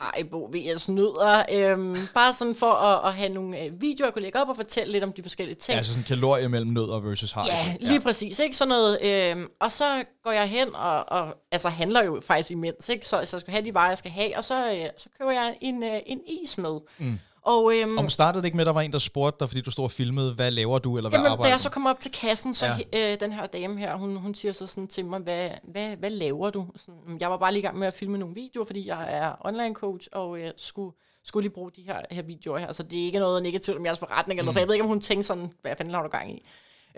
[0.00, 1.42] Haribo, VS Nødder.
[1.52, 4.56] Øhm, bare sådan for at, at have nogle øh, videoer, jeg kunne lægge op og
[4.56, 5.74] fortælle lidt om de forskellige ting.
[5.74, 5.76] Ja.
[5.78, 7.56] Altså sådan en kalorie mellem nødder versus Haribo.
[7.56, 8.00] Ja, lige ja.
[8.00, 8.56] præcis, ikke?
[8.56, 8.98] Sådan noget.
[9.02, 13.06] Øhm, og så går jeg hen og, og altså handler jo faktisk imens, ikke?
[13.06, 15.32] Så, så jeg skal have de varer, jeg skal have, og så, øh, så køber
[15.32, 16.78] jeg en, øh, en is med.
[16.98, 17.18] Mm.
[17.46, 19.60] Og, øhm, Om startede det ikke med, at der var en, der spurgte dig, fordi
[19.60, 21.62] du stod og filmede, hvad laver du, eller hvad Jamen, da arbejder jeg du?
[21.62, 23.12] så kom op til kassen, så Ja.
[23.12, 26.10] øh, den her dame her, hun, hun siger så sådan til mig, hvad, hvad, hvad
[26.10, 26.66] laver du?
[26.76, 29.06] Sådan, "Mm, jeg var bare lige i gang med at filme nogle videoer, fordi jeg
[29.08, 32.72] er online coach, og jeg skulle, skulle lige bruge de her, her videoer her.
[32.72, 34.84] Så det er ikke noget negativt om jeres forretning, eller noget, for jeg ved ikke,
[34.84, 36.46] om hun tænker sådan, hvad fanden har du gang i?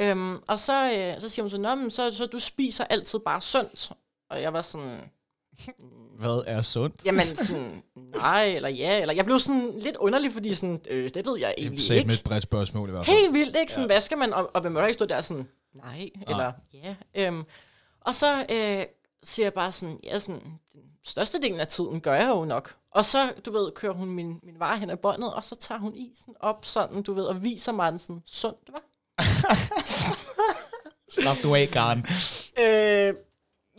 [0.00, 3.18] Øhm, og så, øh, så siger hun så, Nå, men så, så du spiser altid
[3.18, 3.92] bare sundt.
[4.30, 5.00] Og jeg var sådan,
[6.18, 7.04] Hvad er sundt?
[7.04, 11.26] jamen sådan, nej, eller ja, eller jeg blev sådan lidt underlig, fordi sådan, øh, det
[11.26, 12.06] ved jeg Det egentlig er ikke.
[12.06, 13.16] med et bredt spørgsmål i hvert fald.
[13.16, 13.72] Helt vildt, ikke?
[13.72, 13.94] Sådan, ja.
[13.94, 16.94] hvad skal man, og, og hvem ikke stå der sådan, nej, eller ja.
[17.14, 17.44] Øhm,
[18.00, 18.84] og så øh,
[19.22, 20.40] siger jeg bare sådan, ja, sådan,
[20.72, 22.74] den største del af tiden gør jeg jo nok.
[22.90, 25.78] Og så, du ved, kører hun min, min vare hen ad båndet, og så tager
[25.78, 28.82] hun isen op sådan, du ved, og viser mig den sådan, sundt, var.
[31.14, 31.98] Slap du af, Karen.
[32.58, 33.14] Øh,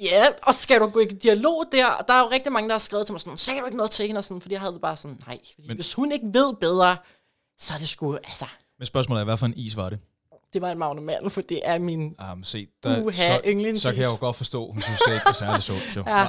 [0.02, 2.04] ja, og skal du gå i dialog der?
[2.08, 3.92] Der er jo rigtig mange, der har skrevet til mig sådan, sagde du ikke noget
[3.92, 4.20] til hende?
[4.20, 6.54] Og sådan, fordi jeg havde det bare sådan, nej, fordi Men- hvis hun ikke ved
[6.60, 6.98] bedre,
[7.60, 8.46] så er det sgu, altså,
[8.80, 10.00] Men spørgsmålet er, hvad for en is var det?
[10.54, 13.84] det var en Magne Mandel, for det er min Um, se, der, Uha, så, yndlingsis.
[13.84, 15.94] så kan jeg jo godt forstå, hun synes, det ikke er særlig sundt.
[15.94, 16.04] Så.
[16.08, 16.28] Ja.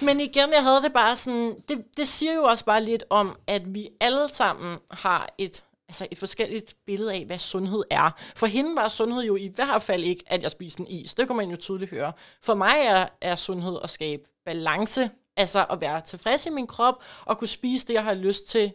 [0.00, 3.36] Men igen, jeg havde det bare sådan, det, det siger jo også bare lidt om,
[3.46, 8.10] at vi alle sammen har et, altså et forskelligt billede af, hvad sundhed er.
[8.36, 11.14] For hende var sundhed jo i hvert fald ikke, at jeg spiste en is.
[11.14, 12.12] Det kunne man jo tydeligt høre.
[12.42, 16.94] For mig er, er sundhed at skabe balance, altså at være tilfreds i min krop,
[17.24, 18.72] og kunne spise det, jeg har lyst til,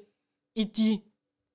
[0.56, 1.00] i de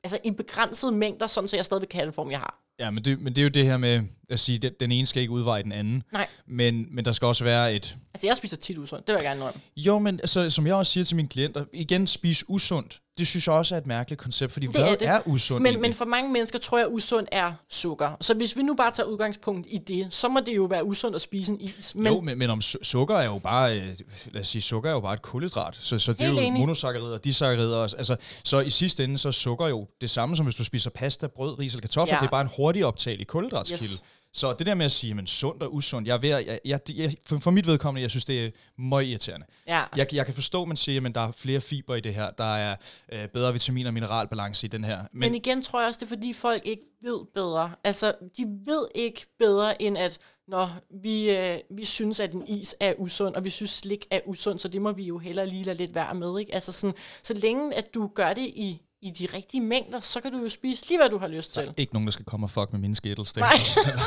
[0.05, 2.63] altså i begrænsede mængder, sådan så jeg stadig kan have den form, jeg har.
[2.79, 5.07] Ja, men det, men det er jo det her med at sige, at den ene
[5.07, 6.03] skal ikke udveje den anden.
[6.13, 6.29] Nej.
[6.47, 7.97] Men, men der skal også være et...
[8.15, 9.61] Altså, jeg spiser tit usundt, det vil jeg gerne indrømme.
[9.77, 13.01] Jo, men altså, som jeg også siger til mine klienter, igen, spis usundt.
[13.19, 15.09] Det synes jeg også er et mærkeligt koncept, fordi Det hvad er det.
[15.09, 15.81] er usundt Men, egentlig?
[15.91, 18.17] men for mange mennesker tror jeg, at usund er sukker.
[18.21, 21.15] Så hvis vi nu bare tager udgangspunkt i det, så må det jo være usundt
[21.15, 21.95] at spise en is.
[21.95, 23.87] Men jo, men, men om su- sukker er jo bare, øh,
[24.33, 25.77] lad os sige, sukker er jo bare et kulhydrat.
[25.81, 26.61] Så, så det Helt er jo enig.
[26.61, 27.77] monosakkarider, disakkarider.
[27.77, 27.97] også.
[27.97, 30.91] Altså, så i sidste ende, så er sukker jo det samme, som hvis du spiser
[30.91, 32.15] pasta, brød, ris eller kartofler.
[32.15, 32.21] Ja.
[32.21, 33.85] Det er bare en hurtig optagelig kulhydratskilde.
[33.95, 34.03] Yes.
[34.33, 36.61] Så det der med at sige, men sundt og usundt, jeg er ved, at- jeg,
[36.65, 39.47] jeg, jeg, for, for mit vedkommende, jeg synes, det er meget irriterende.
[39.67, 39.83] ja.
[39.97, 42.31] Jeg, jeg kan forstå, at man siger, at der er flere fiber i det her,
[42.31, 42.77] der er
[43.13, 44.99] øh, bedre vitamin- og mineralbalance i den her.
[45.13, 47.71] Men, men igen tror jeg også, det er fordi folk ikke ved bedre.
[47.85, 50.19] Altså, de ved ikke bedre end at,
[50.49, 50.71] når
[51.03, 54.59] vi, øh, vi synes, at en is er usund, og vi synes, slik er usund,
[54.59, 56.39] så det må vi jo hellere lige lade lidt være med.
[56.41, 56.55] Ikke?
[56.55, 60.33] Altså sådan, så længe at du gør det i, i de rigtige mængder, så kan
[60.33, 61.75] du jo spise lige, hvad du har lyst til.
[61.77, 63.37] ikke nogen, der skal komme og fuck med mine det.
[63.37, 63.53] Nej.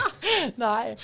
[0.57, 0.97] Nej.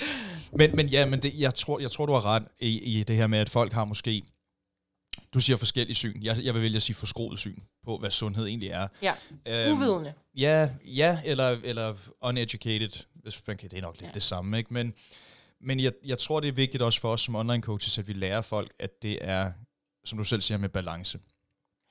[0.52, 3.16] Men, men ja, men det, jeg, tror, jeg tror, du har ret i, i det
[3.16, 4.22] her med, at folk har måske,
[5.34, 6.22] du siger forskellige syn.
[6.22, 8.88] Jeg, jeg vil vælge at sige forskroet syn på, hvad sundhed egentlig er.
[9.02, 9.14] Ja,
[9.46, 10.12] Øhm, uvidende.
[10.36, 14.14] Ja, ja eller, eller uneducated, hvis man kan, det er nok lidt ja.
[14.14, 14.74] det samme, ikke?
[14.74, 14.94] Men,
[15.60, 18.12] men jeg, jeg tror, det er vigtigt også for os som online coaches, at vi
[18.12, 19.52] lærer folk, at det er,
[20.04, 21.18] som du selv siger, med balance.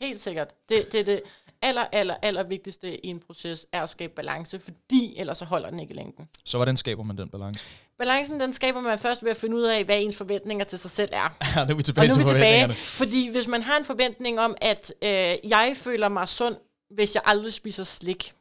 [0.01, 0.53] Helt sikkert.
[0.69, 1.21] Det, det, det
[1.66, 5.70] aller, aller, aller vigtigste i en proces er at skabe balance, fordi ellers så holder
[5.70, 6.30] den ikke i længden.
[6.45, 7.66] Så hvordan skaber man den balance?
[7.99, 10.91] Balancen, den skaber man først ved at finde ud af, hvad ens forventninger til sig
[10.91, 11.38] selv er.
[11.55, 13.78] Ja, nu er vi Og tilbage nu er vi til tilbage, fordi hvis man har
[13.78, 15.09] en forventning om, at øh,
[15.49, 16.55] jeg føler mig sund,
[16.95, 18.34] hvis jeg aldrig spiser slik,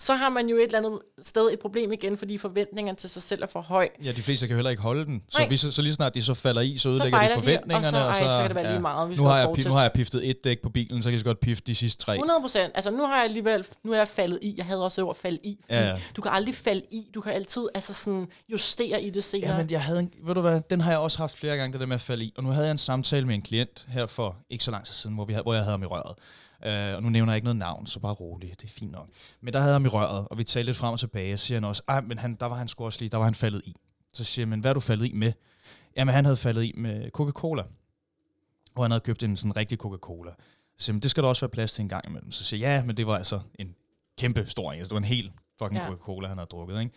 [0.00, 3.22] så har man jo et eller andet sted et problem igen, fordi forventningerne til sig
[3.22, 3.88] selv er for høj.
[4.04, 5.22] Ja, de fleste kan heller ikke holde den.
[5.28, 5.48] Så, Nej.
[5.48, 7.86] vi, så, så lige snart de så falder i, så ødelægger fejler de de, forventningerne.
[8.06, 9.68] og så- ej, så kan det være lige meget, vi Nu har, jeg, fortsætte.
[9.68, 11.74] nu har jeg piftet et dæk på bilen, så kan jeg så godt pifte de
[11.74, 12.12] sidste tre.
[12.14, 12.72] 100 procent.
[12.74, 14.54] Altså nu har jeg alligevel, nu er jeg faldet i.
[14.56, 15.58] Jeg havde også ord falde i.
[15.70, 15.98] Ja, ja.
[16.16, 17.06] Du kan aldrig falde i.
[17.14, 19.50] Du kan altid altså sådan justere i det senere.
[19.50, 21.72] Ja, men jeg havde en, ved du hvad, den har jeg også haft flere gange,
[21.72, 22.32] det der med at falde i.
[22.36, 24.94] Og nu havde jeg en samtale med en klient her for ikke så lang tid
[24.94, 26.16] siden, hvor, vi havde, hvor jeg havde ham i røret.
[26.66, 29.08] Uh, og nu nævner jeg ikke noget navn, så bare roligt, det er fint nok.
[29.40, 31.56] Men der havde ham i røret, og vi talte lidt frem og tilbage, og siger
[31.56, 33.62] han også, ej, men han, der var han sgu også lige, der var han faldet
[33.64, 33.76] i.
[34.12, 35.32] Så siger jeg, men hvad er du faldet i med?
[35.96, 37.62] Jamen, han havde faldet i med Coca-Cola.
[38.74, 40.30] Og han havde købt en sådan rigtig Coca-Cola.
[40.78, 42.32] Så siger, men det skal der også være plads til en gang imellem.
[42.32, 43.74] Så siger jeg, ja, men det var altså en
[44.18, 44.78] kæmpe stor en.
[44.78, 45.86] Altså, det var en helt fucking ja.
[45.86, 46.92] Coca-Cola, han havde drukket, ikke?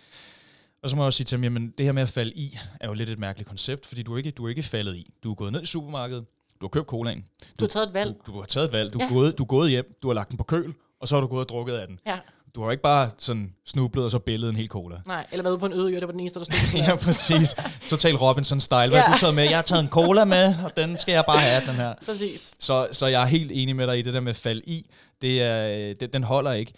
[0.84, 2.58] Og så må jeg også sige til ham, jamen det her med at falde i,
[2.80, 5.14] er jo lidt et mærkeligt koncept, fordi du er ikke, du er ikke faldet i.
[5.24, 6.26] Du er gået ned i supermarkedet,
[6.64, 7.26] du har købt colaen,
[7.60, 8.16] du har taget et valg.
[8.28, 9.06] du, du har taget et valg, du, Ja.
[9.06, 11.22] er gået, du er gået hjem, du har lagt den på køl, og så har
[11.22, 12.00] du gået og drukket af den.
[12.08, 12.20] Ja,
[12.56, 14.96] Du har ikke bare sådan snublet og så billedet en hel cola.
[15.08, 15.26] nej.
[15.32, 17.56] Eller været på en øde ø, det var den eneste, der stod på ja, præcis.
[17.90, 18.74] Total Robinson-style.
[18.90, 19.02] Hvad Ja.
[19.02, 19.44] har du taget med?
[19.44, 21.94] Jeg har taget en cola med, og den skal jeg bare have, den her.
[22.06, 22.52] Præcis.
[22.60, 24.90] Så, så jeg er helt enig med dig i det der med at falde i.
[25.22, 26.74] Det er, det, den holder ikke.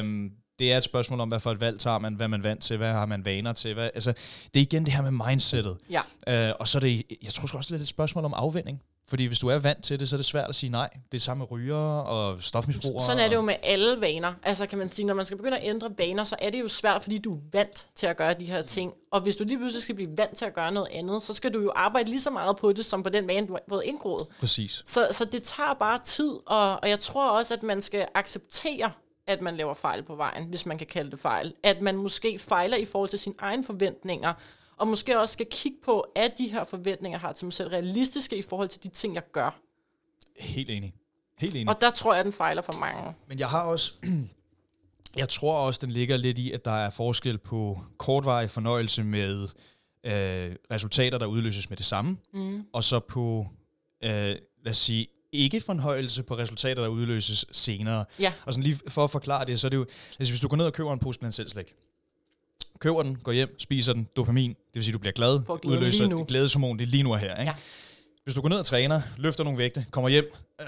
[0.00, 2.62] Um, det er et spørgsmål om, hvad for et valg tager man, hvad man vant
[2.62, 3.74] til, hvad har man vaner til.
[3.74, 4.12] Hvad, altså,
[4.54, 5.76] det er igen det her med mindsetet.
[6.26, 6.50] Ja.
[6.50, 8.82] Uh, og så er det, jeg tror også lidt et spørgsmål om afvinding.
[9.10, 10.88] Fordi hvis du er vant til det, så er det svært at sige nej.
[11.12, 13.04] Det er samme med ryger og stofmisbrugere.
[13.04, 14.32] Sådan er det jo med alle vaner.
[14.42, 16.68] Altså kan man sige, når man skal begynde at ændre vaner, så er det jo
[16.68, 18.94] svært, fordi du er vant til at gøre de her ting.
[19.10, 21.54] Og hvis du lige pludselig skal blive vant til at gøre noget andet, så skal
[21.54, 23.82] du jo arbejde lige så meget på det, som på den vane, du har fået
[23.84, 24.26] indgroet.
[24.40, 24.82] Præcis.
[24.86, 28.92] Så, så det tager bare tid, og, og jeg tror også, at man skal acceptere,
[29.26, 31.54] at man laver fejl på vejen, hvis man kan kalde det fejl.
[31.62, 34.32] At man måske fejler i forhold til sine egne forventninger,
[34.80, 38.36] og måske også skal kigge på, at de her forventninger har til mig selv realistiske
[38.36, 39.60] i forhold til de ting, jeg gør.
[40.36, 40.94] Helt enig.
[41.38, 41.68] Helt enig.
[41.68, 43.14] Og der tror jeg, den fejler for mange.
[43.28, 43.92] Men jeg har også...
[45.16, 49.48] Jeg tror også, den ligger lidt i, at der er forskel på kortvarig fornøjelse med
[50.04, 52.64] øh, resultater, der udløses med det samme, mm.
[52.72, 53.46] og så på,
[54.04, 58.04] øh, lad os sige, ikke fornøjelse på resultater, der udløses senere.
[58.18, 58.32] Ja.
[58.46, 59.86] Og sådan lige for at forklare det, så er det jo,
[60.18, 61.74] altså hvis du går ned og køber en pose blandt selv slik,
[62.78, 65.78] køber den, går hjem, spiser den, dopamin, det vil sige, du bliver glad, Får glæden
[65.78, 66.24] udløser lige nu.
[66.24, 67.36] glædeshormon, det er lige nu og her.
[67.36, 67.50] Ikke?
[67.50, 67.54] Ja.
[68.24, 70.66] Hvis du går ned og træner, løfter nogle vægte, kommer hjem, øh,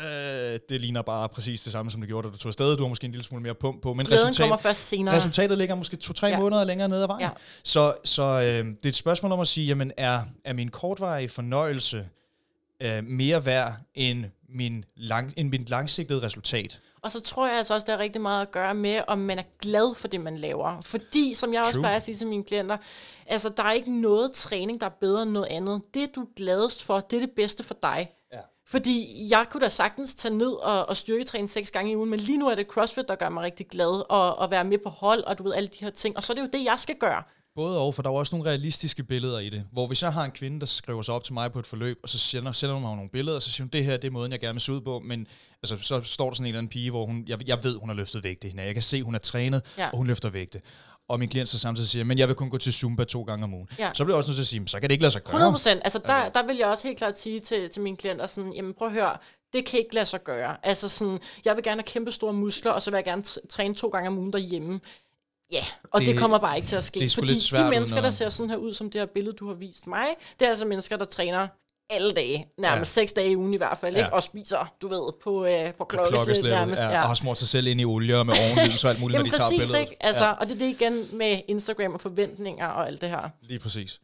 [0.68, 2.76] det ligner bare præcis det samme, som det gjorde, da du tog afsted.
[2.76, 5.16] Du har måske en lille smule mere pump på, men Glæden resultat, kommer først senere.
[5.16, 6.32] resultatet ligger måske to-tre ja.
[6.32, 6.38] Ja.
[6.40, 7.20] måneder længere nede ad vejen.
[7.20, 7.30] Ja.
[7.64, 11.28] Så, så øh, det er et spørgsmål om at sige, jamen er, er min kortvarige
[11.28, 12.06] fornøjelse
[12.82, 16.80] øh, mere værd end, min lang, end mit langsigtede resultat?
[17.02, 19.38] Og så tror jeg altså også, der er rigtig meget at gøre med, om man
[19.38, 20.80] er glad for det, man laver.
[20.80, 21.82] Fordi, som jeg også True.
[21.82, 22.76] plejer at sige til mine klienter,
[23.26, 25.82] altså der er ikke noget træning, der er bedre end noget andet.
[25.94, 28.10] Det, du er gladest for, det er det bedste for dig.
[28.32, 28.38] Ja.
[28.66, 32.20] Fordi jeg kunne da sagtens tage ned og, og styrketræne seks gange i ugen, men
[32.20, 34.88] lige nu er det CrossFit, der gør mig rigtig glad, og, og være med på
[34.88, 36.16] hold, og du ved, alle de her ting.
[36.16, 37.22] Og så er det jo det, jeg skal gøre.
[37.54, 39.64] Både og, for der er jo også nogle realistiske billeder i det.
[39.72, 41.98] Hvor hvis jeg har en kvinde, der skriver sig op til mig på et forløb,
[42.02, 44.08] og så sender, sender hun mig nogle billeder, og så siger hun, det her det
[44.08, 44.98] er måden, jeg gerne vil se ud på.
[44.98, 45.26] Men
[45.62, 47.88] altså, så står der sådan en eller anden pige, hvor hun, jeg, jeg ved, hun
[47.88, 48.62] har løftet vægte hende.
[48.62, 49.88] Jeg kan se, hun er trænet, Ja.
[49.90, 50.60] og hun løfter vægte.
[51.08, 53.44] Og min klient så samtidig siger, men jeg vil kun gå til Zumba to gange
[53.44, 53.68] om ugen.
[53.78, 53.90] Ja.
[53.94, 55.22] Så bliver jeg også nødt til at sige, "Men så kan det ikke lade sig
[55.24, 55.32] gøre.
[55.32, 55.80] 100 procent.
[55.84, 58.74] Altså, der, der vil jeg også helt klart sige til, til mine klienter sådan, jamen
[58.74, 59.16] prøv at høre,
[59.52, 60.56] det kan ikke lade sig gøre.
[60.62, 63.46] Altså sådan, jeg vil gerne have kæmpe store muskler, og så vil jeg gerne tr-
[63.50, 64.80] træne to gange om ugen derhjemme.
[65.52, 67.00] Ja, og det, Det- kommer bare ikke til at ske.
[67.00, 69.06] det er fordi lidt svært de mennesker, der ser sådan her ud, som det her
[69.06, 70.04] billede, du har vist mig,
[70.38, 71.48] det er altså mennesker, der træner
[71.90, 73.00] alle dage, nærmest ja.
[73.02, 74.04] seks dage i ugen i hvert fald, Ja.
[74.04, 74.14] ikke?
[74.14, 76.80] og spiser, du ved, på, øh, på klokkeslæt nærmest.
[76.82, 79.14] ja, og har smurt sig selv ind i olie og med ovenlys og alt muligt,
[79.18, 79.80] Jamen når de tager præcis, billedet.
[79.90, 79.96] ikke?
[80.06, 80.30] Altså, ja.
[80.30, 83.28] Og det er det igen med Instagram og forventninger og alt det her.
[83.42, 84.00] Lige præcis.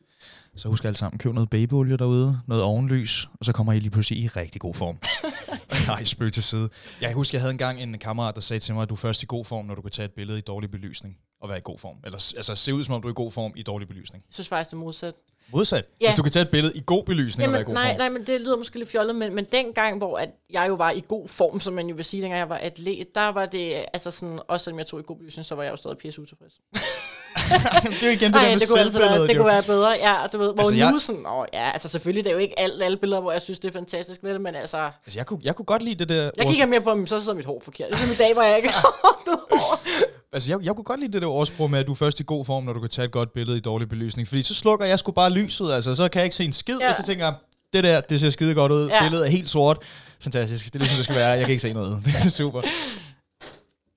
[0.57, 3.91] Så husk alle sammen, køb noget babyolie derude, noget ovenlys, og så kommer I lige
[3.91, 4.99] pludselig i rigtig god form.
[5.87, 6.69] Nej, spøg til side.
[7.01, 9.23] Jeg husker, jeg havde engang en kammerat, der sagde til mig, at du er først
[9.23, 11.61] i god form, når du kan tage et billede i dårlig belysning og være i
[11.65, 11.97] god form.
[12.05, 14.25] Eller altså se ud, som om du er i god form i dårlig belysning.
[14.29, 15.15] Jeg synes faktisk, det er modsat.
[15.53, 15.85] Modsat.
[16.01, 16.09] Ja.
[16.09, 17.93] Hvis du kan tage et billede i god belysning og være i god Jamen, nej,
[17.93, 17.99] form.
[17.99, 20.91] nej, men det lyder måske lidt fjollet, men, men dengang, hvor at jeg jo var
[20.91, 23.85] i god form, som man jo vil sige, dengang jeg var atlet, der var det,
[23.93, 26.23] altså sådan, også selvom jeg tog i god belysning, så var jeg jo stadig pisse
[26.23, 26.61] utilfreds.
[27.37, 29.37] det er jo igen det Nej, der med det kunne altså være, det jo.
[29.43, 31.89] kunne være bedre, ja, og du ved, hvor Altså, jeg- nu sådan, åh, ja, altså
[31.89, 34.41] selvfølgelig, det er jo ikke alt, alle billeder, hvor jeg synes, det er fantastisk, vel,
[34.41, 34.77] men altså,
[35.07, 36.31] Altså, jeg, kunne, jeg kunne godt lide det der...
[36.37, 37.89] jeg kigger mere på, om så sidder mit hår forkert.
[37.91, 38.93] Ligesom i dag, hvor jeg ikke har.
[40.33, 42.23] Altså, jeg, jeg kunne godt lide det der ordsprog med, at du er først i
[42.27, 44.29] god form, når du kan tage et godt billede i dårlig belysning.
[44.29, 45.95] Fordi så slukker jeg sgu bare lyset, altså.
[45.95, 46.89] Så kan jeg ikke se en skid, ja.
[46.89, 47.35] Og så tænker jeg,
[47.73, 48.89] det der, det ser skide godt ud.
[48.89, 49.03] Ja.
[49.03, 49.79] Billedet er helt sort.
[50.21, 50.65] Fantastisk.
[50.67, 51.29] Det er ligesom det skal være.
[51.29, 52.01] Jeg kan ikke se noget.
[52.05, 52.63] Det er super.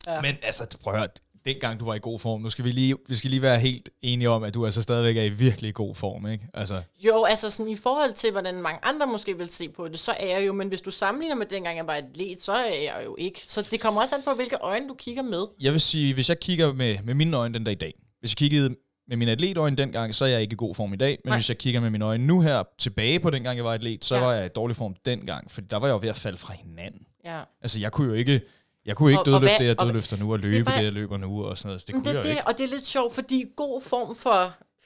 [0.08, 0.22] Ja.
[0.22, 1.10] Men altså, prøv at høre.
[1.46, 3.90] Dengang du var i god form, nu skal vi lige, vi skal lige være helt
[4.02, 6.48] enige om, at du altså stadigvæk er i virkelig god form, ikke?
[6.54, 10.00] Altså, Jo, altså sådan i forhold til, hvordan mange andre måske vil se på det,
[10.00, 12.66] så er jeg jo, men hvis du sammenligner med dengang, jeg var atlet, så er
[12.84, 13.46] jeg jo ikke.
[13.46, 15.46] Så det kommer også an på, hvilke øjne du kigger med.
[15.62, 18.32] jeg vil sige, hvis jeg kigger med, med mine øjne den dag i dag, hvis
[18.32, 18.76] jeg kiggede
[19.08, 21.18] med mine atletøjne dengang, så er jeg ikke i god form i dag.
[21.24, 21.38] Men Nej.
[21.38, 24.16] Hvis jeg kigger med mine øjne nu her tilbage på dengang, jeg var atlet, så.
[24.16, 24.22] Ja.
[24.22, 25.52] var jeg i dårlig form dengang.
[25.52, 27.02] For der var jeg jo ved at falde fra hinanden.
[27.26, 27.40] Ja.
[27.62, 28.42] Altså, jeg kunne jo ikke,
[28.86, 30.78] jeg kunne ikke Og- og dødløfte hvad- det, jeg og- dødløfter nu, og løbe hvad-
[30.78, 31.82] det, jeg løber nu, og sådan noget.
[31.82, 32.48] Så det Men kunne det, jeg jo det, ikke.
[32.48, 34.34] og det er lidt sjovt, fordi god form for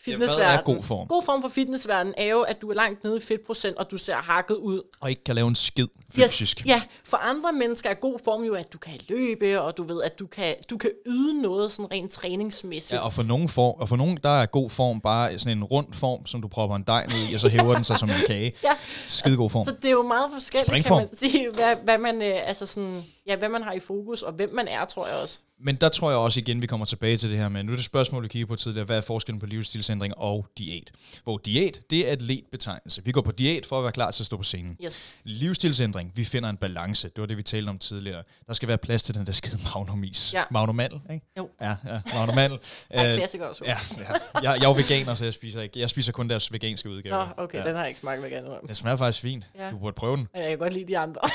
[0.06, 1.08] hvad fitnessverden, er god form?
[1.08, 3.98] God form for fitnessverden er jo, at du er langt nede i fedtprocent, og du
[3.98, 4.82] ser hakket ud.
[5.00, 6.60] Og ikke kan lave en skid fysisk.
[6.60, 6.82] Yes, ja,
[7.16, 10.20] for andre mennesker er god form jo, at du kan løbe, og du ved, at
[10.20, 13.00] du kan, du kan yde noget sådan rent træningsmæssigt.
[13.00, 15.64] Ja, og for nogen, form, og for nogen, der er god form bare sådan en
[15.64, 18.10] rund form, som du propper en dej ned i, og så hæver den sig som
[18.10, 18.54] en kage.
[18.64, 18.72] Ja.
[19.08, 19.66] Skide god form.
[19.66, 21.00] Så det er jo meget forskelligt, Springform.
[21.00, 24.22] kan man sige, hvad, hvad, man, øh, altså sådan, ja, hvad man har i fokus,
[24.22, 25.40] og hvem man er, tror jeg også.
[25.60, 27.76] Men der tror jeg også igen, vi kommer tilbage til det her med, nu er
[27.76, 30.92] det spørgsmål, vi kigger på tidligere, hvad er forskellen på livsstilsændring og diæt?
[31.24, 33.02] Hvor diæt, det er atletbetegnelse.
[33.06, 34.78] Vi går på diæt for at være klar til at stå på scenen.
[34.84, 35.14] Yes.
[35.24, 37.05] Livsstilsændring, vi finder en balance.
[37.10, 38.24] Det var det, vi talte om tidligere.
[38.48, 40.34] Der skal være plads til den der skide magnumis.
[40.34, 40.44] Ja.
[40.52, 41.26] Magnumandel, ikke?
[41.38, 41.50] Jo.
[41.62, 42.60] Ja, ja, magnumandel.
[42.92, 43.64] Ja, Øh, klassiker også.
[43.66, 44.04] Ja, ja.
[44.04, 45.80] Jeg, jeg er jo veganer, så jeg spiser ikke.
[45.80, 47.16] Jeg spiser kun deres veganske udgave.
[47.16, 47.64] Nå, okay, ja.
[47.64, 48.58] den har jeg ikke smagt med andet.
[48.68, 49.46] Den smager faktisk fint.
[49.60, 49.72] Ja.
[49.72, 50.28] Du burde prøve den.
[50.36, 51.22] Jeg kan godt lide de andre.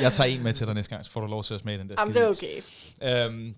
[0.00, 1.78] Jeg tager en med til dig næste gang, så får du lov til at smage
[1.78, 2.62] den der Jamen, det er okay.
[3.26, 3.54] Øhm,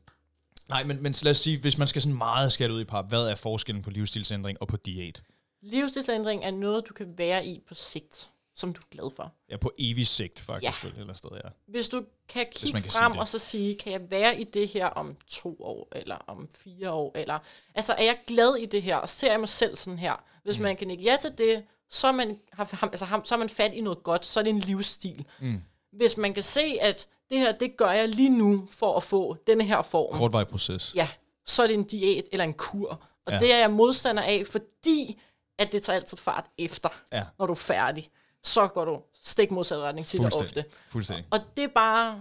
[0.69, 3.09] nej, men, men lad os sige, hvis man skal sådan meget skære ud i pap,
[3.09, 5.23] hvad er forskellen på livsstilsændring og på diæt?
[5.63, 9.33] Livsstilsændring er noget, du kan være i på sigt, som du er glad for.
[9.51, 10.89] Ja, på evig sigt faktisk, Ja.
[11.01, 11.49] eller sted, ja.
[11.67, 14.87] Hvis du kan kigge kan frem og så sige, kan jeg være i det her
[14.87, 17.39] om to år, eller om fire år, eller
[17.75, 20.25] altså er jeg glad i det her, og ser jeg mig selv sådan her?
[20.45, 20.63] Hvis mm.
[20.63, 23.49] man kan ikke ja til det, så er man, har, altså, har- så er man
[23.49, 25.25] fat i noget godt, så er det en livsstil.
[25.41, 25.63] Mm.
[25.93, 29.37] Hvis man kan se, at det her, det gør jeg lige nu for at få
[29.47, 30.15] denne her form.
[30.19, 30.93] Kortvarig proces.
[30.95, 31.09] Ja,
[31.47, 33.03] så er det en diæt eller en kur.
[33.27, 33.39] Og ja.
[33.39, 35.21] det er jeg modstander af, fordi
[35.59, 37.23] at det tager altid fart efter, Ja.
[37.39, 38.09] når du er færdig.
[38.45, 40.65] Så går du stik modsat retning til det ofte.
[40.89, 41.25] Fuldstændig.
[41.31, 42.21] Og det er bare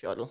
[0.00, 0.28] fjollet.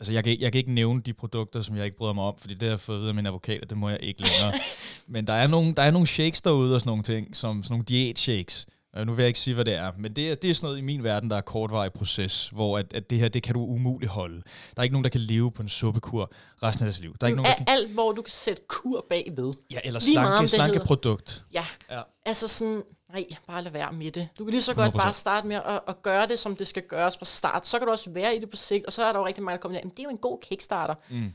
[0.00, 2.24] Altså, jeg kan, ikke- jeg kan ikke nævne de produkter, som jeg ikke bryder mig
[2.24, 4.60] om, fordi det har jeg fået af min advokat, at det må jeg ikke længere.
[5.06, 7.72] men der er, nogle, der er nogle shakes derude og sådan nogle ting, som sådan
[7.72, 8.66] nogle diæt-shakes.
[8.98, 10.66] Uh, nu vil jeg ikke sige, hvad det er, men det er, det er sådan
[10.66, 13.54] noget i min verden, der er kortvarig proces, hvor at, at det her, det kan
[13.54, 14.36] du umuligt holde.
[14.36, 16.32] Der er ikke nogen, der kan leve på en suppekur
[16.62, 17.16] resten af deres liv.
[17.20, 17.66] Der er ikke nogen, der kan...
[17.68, 19.52] Alt, hvor du kan sætte kur bagved.
[19.70, 21.44] Ja, eller lige slanke, slanke hedder- produkt.
[21.52, 22.02] Ja, Ja.
[22.26, 22.82] altså sådan,
[23.12, 24.28] nej, bare lad være med det.
[24.38, 24.98] Du kan lige så godt 100%.
[24.98, 27.66] bare starte med at, at gøre det, som det skal gøres fra start.
[27.66, 29.44] Så kan du også være i det på sigt, og så er der jo rigtig
[29.44, 30.94] mange, der kommer der, "Jamen, det er jo en god kickstarter.
[31.10, 31.32] Mm.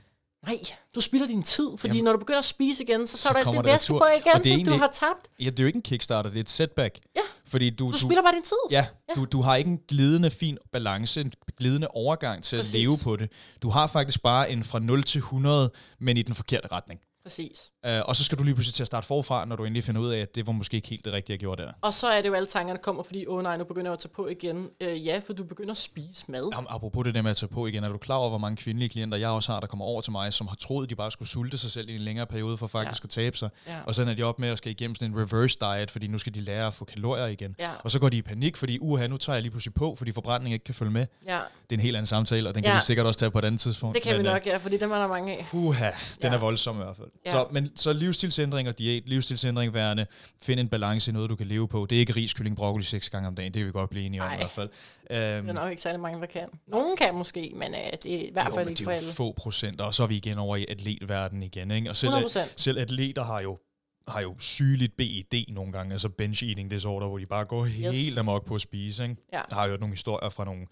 [0.48, 0.60] Nej,
[0.96, 3.34] du spilder din tid, fordi Jamen, når du begynder at spise igen, så, så, er
[3.44, 5.28] der det væske på Og igen, det er som du egentlig- har tabt.
[5.40, 7.00] Ja, det er jo ikke en kickstarter, det er et setback.
[7.16, 7.22] Ja.
[7.48, 8.58] Fordi du, Du spilder bare din tid.
[8.72, 12.74] Ja, du, du har ikke en glidende fin balance, en glidende overgang til Præcis.
[12.74, 13.32] at leve på det.
[13.62, 15.70] Du har faktisk bare en fra 0 til 100,
[16.00, 17.00] men i den forkerte retning.
[17.26, 17.72] Præcis.
[17.88, 20.02] Uh, og så skal du lige pludselig til at starte forfra, når du endelig finder
[20.02, 21.72] ud af, at det var måske ikke helt det rigtige, jeg gjorde der.
[21.82, 23.94] Og så er det jo alle tankerne kommer, fordi, åh oh, nej, nu begynder jeg
[23.94, 24.70] at tage på igen.
[24.82, 26.50] Øh, ja, for du begynder at spise mad.
[26.56, 28.58] Jamen, apropos det der med at tage på igen, er du klar over, hvor mange
[28.58, 31.12] kvindelige klienter jeg også har, der kommer over til mig, som har troet, de bare
[31.12, 33.06] skulle sulte sig selv i en længere periode for faktisk Ja.
[33.06, 33.50] at tabe sig.
[33.68, 33.78] Ja.
[33.86, 36.18] Og så ender de op med at skal igennem sådan en reverse diet, fordi nu
[36.18, 37.56] skal de lære at få kalorier igen.
[37.60, 37.70] Ja.
[37.84, 40.12] Og så går de i panik, fordi uha, nu tager jeg lige pludselig på, fordi
[40.12, 41.06] forbrændingen ikke kan følge med.
[41.28, 42.78] Ja, Det er en helt anden samtale, og den kan Ja.
[42.78, 43.96] vi sikkert også tage på et andet tidspunkt.
[43.96, 45.46] det kan vi Men, øh, nok, ja, fordi dem er der mange af.
[45.54, 45.92] Uha, den
[46.24, 46.30] Ja.
[46.34, 47.08] er voldsom i hvert fald.
[47.26, 47.32] Ja.
[47.32, 50.06] Så, men så livsstilsændring og diæt, livsstilsændring værende,
[50.44, 51.86] find en balance i noget, du kan leve på.
[51.90, 54.22] Det er ikke riskylling broccoli seks gange om dagen, det kan vi godt blive enige
[54.22, 54.34] om Ej.
[54.34, 54.70] i hvert fald.
[55.10, 56.48] Det er Øhm, nok ikke særlig mange, der kan.
[56.68, 58.92] Nogen kan måske, men øh, det er i hvert jo, fald men ikke det for
[58.92, 59.08] er alle.
[59.08, 61.72] jo få procent, og så er vi igen over i atletverdenen igen.
[61.72, 61.90] Ikke?
[61.90, 62.40] Og selv, 100%.
[62.56, 63.58] selv atleter har jo
[64.08, 67.76] har jo sygeligt BED nogle gange, altså binge eating disorder, hvor de bare går yes.
[67.98, 69.04] helt amok på at spise.
[69.04, 69.16] Ikke?
[69.34, 69.42] Ja.
[69.50, 70.66] Jeg har hørt nogle historier fra nogle,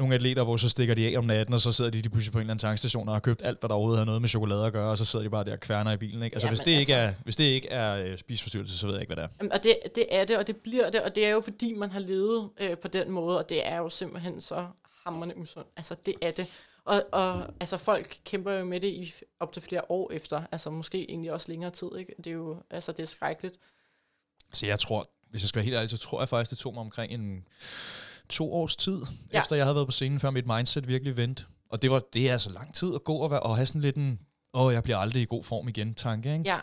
[0.00, 2.32] nogle atleter, hvor så stikker de af om natten, og så sidder de lige pludselig
[2.32, 4.28] på en eller anden tankstation og har købt alt, hvad der overhovedet har noget med
[4.28, 6.22] chokolade at gøre, og så sidder de bare der og kværner i bilen.
[6.22, 6.34] Ikke?
[6.34, 8.94] Altså, Jamen, hvis, det ikke altså- er, hvis det ikke er øh, spiseforstyrrelse, så ved
[8.94, 9.56] jeg ikke, hvad det er.
[9.56, 11.90] Og det, det er det, og det bliver det, og det er jo fordi, man
[11.90, 14.66] har levet øh, på den måde, og det er jo simpelthen så
[15.04, 15.68] hammerne usundt.
[15.76, 16.46] Altså, det er det.
[16.84, 20.70] Og, og altså, folk kæmper jo med det i op til flere år efter, altså
[20.70, 22.14] måske egentlig også længere tid, ikke?
[22.16, 23.56] Det er jo, altså, det er skrækkeligt.
[24.52, 26.74] Så jeg tror, hvis jeg skal være helt ærlig, så tror jeg faktisk, det tog
[26.74, 27.44] mig omkring en
[28.30, 29.02] to års tid,
[29.32, 29.38] ja.
[29.38, 31.44] Efter jeg havde været på scenen, før mit mindset virkelig vendte.
[31.70, 33.80] Og det var det er altså lang tid at gå og, være, og have sådan
[33.80, 34.20] lidt en,
[34.54, 36.44] åh, oh, jeg bliver aldrig i god form igen, tanke, ikke?
[36.44, 36.58] Ja.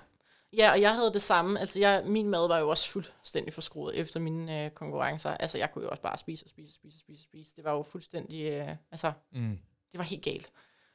[0.57, 1.59] Ja, og jeg havde det samme.
[1.59, 5.29] Altså, jeg, min mad var jo også fuldstændig forskruet efter mine øh, konkurrencer.
[5.29, 7.55] Altså, jeg kunne jo også bare spise og spise og spise og spise, spise.
[7.55, 8.45] Det var jo fuldstændig...
[8.45, 9.57] Øh, altså, Mm.
[9.91, 10.51] det var helt galt.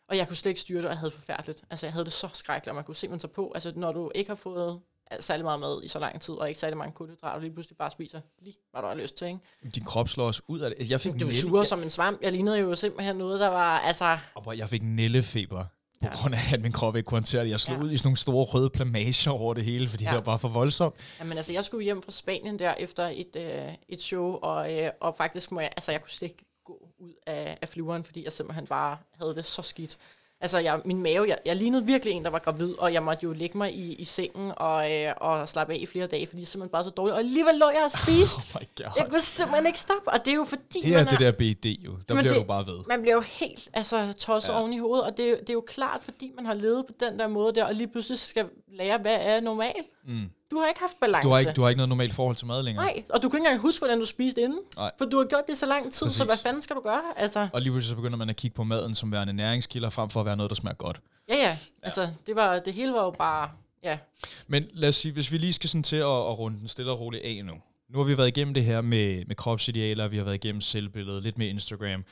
[0.08, 1.64] Og jeg kunne slet ikke styre det, og jeg havde det forfærdeligt.
[1.70, 3.52] Altså, jeg havde det så skrækkeligt, og man kunne simpelthen tage på.
[3.54, 4.80] Altså, når du ikke har fået
[5.20, 7.76] særlig meget mad i så lang tid, og ikke særlig mange kulhydrater, og lige pludselig
[7.76, 9.38] bare spiser lige, hvad du har lyst til, ikke?
[9.74, 10.90] Din krop slår os ud af det.
[10.90, 12.22] Jeg fik, Det var nælle, sure som en svamp.
[12.22, 14.04] Jeg lignede jo simpelthen noget, der var, altså...
[14.04, 15.64] jeg, og jeg fik nællefeber
[16.02, 16.14] på Ja.
[16.16, 17.50] grund af, at min krop ikke kunne håndtere det.
[17.50, 17.82] Jeg slog Ja.
[17.84, 20.04] ud i sådan nogle store røde plamager over det hele, fordi.
[20.04, 20.08] Ja.
[20.10, 20.94] det var bare for voldsomt.
[21.20, 24.90] Jamen altså, jeg skulle hjem fra Spanien der efter et, øh, et show, og, øh,
[25.00, 28.24] og faktisk må jeg, altså jeg kunne slet ikke gå ud af, af flyveren, fordi
[28.24, 29.98] jeg simpelthen bare havde det så skidt.
[30.42, 33.24] Altså, jeg, min mave, jeg, jeg lignede virkelig en, der var gravid, og jeg måtte
[33.24, 36.40] jo lægge mig i, i sengen og, øh, og slappe af i flere dage, fordi
[36.40, 37.12] jeg simpelthen bare så dårlig.
[37.12, 38.40] Og alligevel lå jeg og spiste.
[38.54, 38.92] Oh my God.
[38.96, 41.32] jeg kunne simpelthen ikke stoppe, og det er jo fordi, det er man det der
[41.32, 41.92] BD jo.
[42.08, 42.78] Der bliver det- du bare ved.
[42.88, 44.60] man bliver jo helt altså, tosset Ja.
[44.60, 46.86] oven i hovedet, og det, er jo- det er jo klart, fordi man har levet
[46.86, 49.74] på den der måde der, og lige pludselig skal lære, hvad er normal.
[50.06, 50.20] Mm.
[50.52, 51.28] Du har ikke haft balance.
[51.28, 52.84] Du, har ikke, du har ikke noget normalt forhold til mad længere.
[52.84, 54.58] Nej, og du kan ikke engang huske, hvordan du spiste inden.
[54.76, 54.90] Nej.
[54.98, 56.16] For du har gjort det så lang tid, Præcis.
[56.16, 57.02] Så hvad fanden skal du gøre?
[57.16, 60.10] Altså, Og lige pludselig så begynder man at kigge på maden som værende næringskilder, frem
[60.10, 61.00] for at være noget, der smager godt.
[61.28, 63.50] ja, ja, altså, det, var, det hele var jo bare,
[63.84, 63.98] ja,
[64.46, 66.90] Men lad os sige, hvis vi lige skal sådan til at, at runde den stille
[66.90, 67.54] og roligt af nu.
[67.90, 71.22] Nu har vi været igennem det her med, med kropsidealer, vi har været igennem selvbilledet,
[71.22, 72.04] lidt med Instagram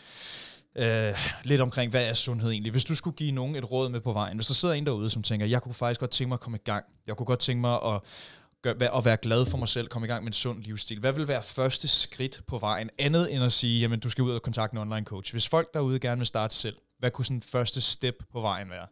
[0.76, 2.72] øh, lidt omkring, hvad er sundhed egentlig?
[2.72, 5.10] Hvis du skulle give nogen et råd med på vejen, hvis der sidder en derude,
[5.10, 6.84] som tænker, jeg kunne faktisk godt tænke mig at komme i gang.
[7.06, 8.00] Jeg kunne godt tænke mig at,
[8.62, 11.00] gøre, at være glad for mig selv, komme i gang med en sund livsstil.
[11.00, 14.30] Hvad vil være første skridt på vejen, andet end at sige, jamen du skal ud
[14.30, 15.32] og kontakte en online coach?
[15.32, 18.86] Hvis folk derude gerne vil starte selv, hvad kunne sådan første step på vejen være?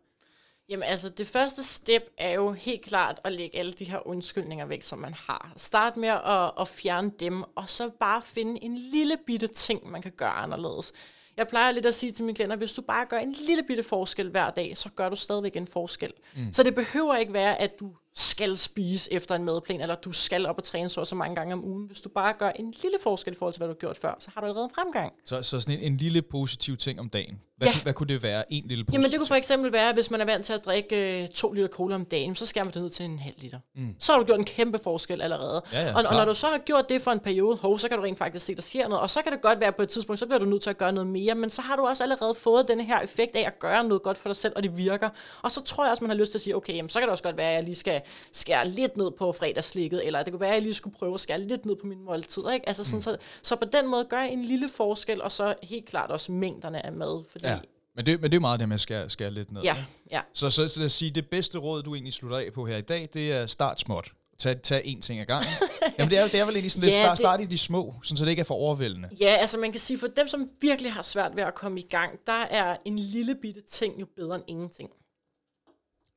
[0.69, 4.67] Jamen altså, det første step er jo helt klart at lægge alle de her undskyldninger
[4.67, 5.53] væk, som man har.
[5.57, 10.03] Start med at, at fjerne dem, og så bare finde en lille bitte ting, man
[10.03, 10.93] kan gøre anderledes.
[11.39, 13.83] Jeg plejer lidt at sige til mine klienter, hvis du bare gør en lille bitte
[13.83, 16.13] forskel hver dag, så gør du stadigvæk en forskel.
[16.37, 16.53] Mm.
[16.53, 20.47] Så det behøver ikke være, at du skal spise efter en madplan, eller du skal
[20.47, 21.87] op og træne så og så mange gange om ugen.
[21.87, 24.17] Hvis du bare gør en lille forskel i forhold til, hvad du har gjort før,
[24.21, 25.13] så har du allerede en fremgang.
[25.25, 27.41] Så, så sådan en, en lille positiv ting om dagen.
[27.57, 27.83] Hvad, Ja.
[27.83, 28.53] hvad kunne det være?
[28.53, 30.65] En lille positiv Jamen det kunne for eksempel være, hvis man er vant til at
[30.65, 33.35] drikke øh, to liter cola om dagen, så skal man det ned til en halv
[33.39, 33.59] liter.
[33.77, 33.95] Mm.
[33.99, 35.63] Så har du gjort en kæmpe forskel allerede.
[35.73, 37.89] Ja, ja, og, og når du så har gjort det for en periode, hov, så
[37.89, 39.03] kan du rent faktisk se, der sker noget.
[39.03, 40.79] Og så kan det godt være på et tidspunkt, så bliver du nødt til at
[40.79, 43.59] gøre noget mere, men så har du også allerede fået den her effekt af at
[43.59, 45.09] gøre noget godt for dig selv, og det virker.
[45.43, 47.07] Og så tror jeg også, man har lyst til at sige, okay, jamen, så kan
[47.09, 48.01] det også godt være, at jeg lige skal
[48.33, 51.21] skære lidt ned på fredagslikket, eller det kunne være, at jeg lige skulle prøve at
[51.21, 52.51] skære lidt ned på mine måltider.
[52.51, 52.69] Ikke?
[52.69, 53.01] Altså sådan, mm.
[53.01, 56.33] så, så på den måde gør jeg en lille forskel, og så helt klart også
[56.33, 57.25] mængderne af mad.
[57.31, 57.59] Fordi, Ja.
[57.97, 59.63] Men det, men det er meget det med at skære, skære lidt ned.
[59.63, 59.77] ja,
[60.11, 60.21] ja.
[60.35, 62.77] Så, så, så lad os sige, det bedste råd, du egentlig slutter af på her
[62.77, 64.13] i dag, det er start småt.
[64.39, 65.49] Tag, tag én ting ad gangen.
[65.99, 67.95] Jamen det er, det er vel egentlig sådan lidt Ja, start, start i de små,
[68.03, 69.09] sådan, så det ikke er for overvældende.
[69.21, 71.87] Ja, altså man kan sige, for dem, som virkelig har svært ved at komme i
[71.91, 74.91] gang, der er en lille bitte ting jo bedre end ingenting.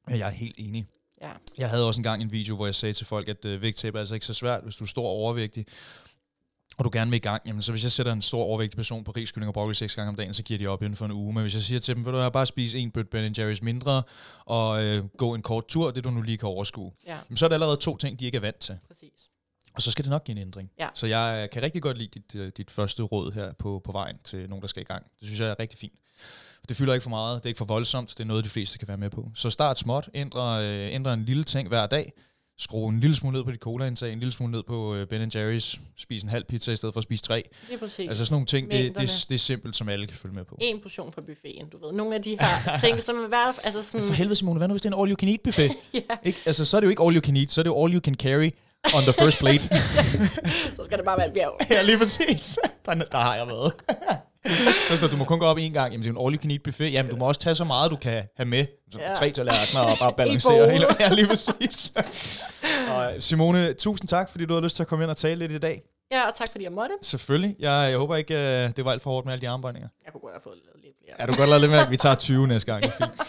[0.09, 0.87] Ja, jeg er helt enig.
[1.21, 3.95] Ja, Jeg havde også engang en video, hvor jeg sagde til folk, at øh, vægttab
[3.95, 5.65] er altså ikke så svært, hvis du er stor og overvægtig,
[6.77, 9.03] og du gerne vil i gang, jamen så hvis jeg sætter en stor overvægtig person
[9.03, 11.11] på riskylling og broccoli seks gange om dagen, så giver de op inden for en
[11.11, 11.33] uge.
[11.33, 13.59] Men hvis jeg siger til dem, vil du have bare spise en bøtte Ben Jerry's
[13.61, 14.03] mindre,
[14.45, 17.45] og øh, gå en kort tur, det du nu lige kan overskue, ja, jamen, så
[17.45, 18.77] er der allerede to ting, de ikke er vant til.
[18.87, 19.29] præcis.
[19.73, 20.71] Og så skal det nok give en ændring.
[20.79, 20.87] Ja.
[20.93, 23.91] Så jeg øh, kan rigtig godt lide dit, øh, dit første råd her på, på
[23.91, 25.03] vejen til nogen, der skal i gang.
[25.19, 25.93] Det synes jeg er rigtig fint.
[26.69, 28.77] Det fylder ikke for meget, det er ikke for voldsomt, det er noget, de fleste
[28.79, 29.31] kan være med på.
[29.35, 32.13] Så start småt, ændre, øh, ændre en lille ting hver dag,
[32.59, 35.31] skru en lille smule ned på dit cola-indtag, en lille smule ned på øh, Ben
[35.35, 37.43] Jerry's, spis en halv pizza i stedet for at spise tre.
[37.67, 38.07] Det er præcis.
[38.07, 39.07] Altså sådan nogle ting, det, det, Mængderne.
[39.07, 40.57] det er simpelt, som alle kan følge med på.
[40.61, 41.93] en portion på buffeten, du ved.
[41.93, 44.07] Nogle af de her ting, som er værd, altså sådan...
[44.07, 45.71] For helvede Simone, hvad nu hvis det er en all-you-can-eat buffet?
[45.93, 46.39] Ja, ikke?
[46.45, 48.49] Altså, så er det jo ikke all-you-can-eat, så er det jo all-you-can-carry
[48.95, 49.63] on the first plate.
[50.77, 51.57] så skal det bare være et bjerg.
[51.71, 52.59] Ja, lige præcis.
[52.85, 53.73] Der, der har jeg været.
[54.89, 55.91] Der står, du må kun gå op en gang.
[55.91, 56.93] Jamen, det er en all you can eat buffet.
[56.93, 58.65] Jamen, du må også tage så meget, du kan have med.
[58.91, 59.13] Så Ja.
[59.13, 60.85] Tre tallerkener og bare balancere hele.
[60.99, 61.93] Ja, lige præcis.
[62.89, 65.51] og Simone, tusind tak, fordi du har lyst til at komme ind og tale lidt
[65.51, 65.81] i dag.
[66.11, 66.93] Ja, og tak fordi jeg måtte.
[67.01, 67.55] Selvfølgelig.
[67.59, 69.89] Jeg, jeg håber ikke, øh, det var alt for hårdt med alle de armbøjninger.
[70.05, 70.57] Jeg kunne godt have fået
[71.11, 71.19] lavet.
[71.19, 72.83] Ja, du kan godt lade lidt med, vi tager 20 næste gang.
[72.83, 73.21] Det er fint.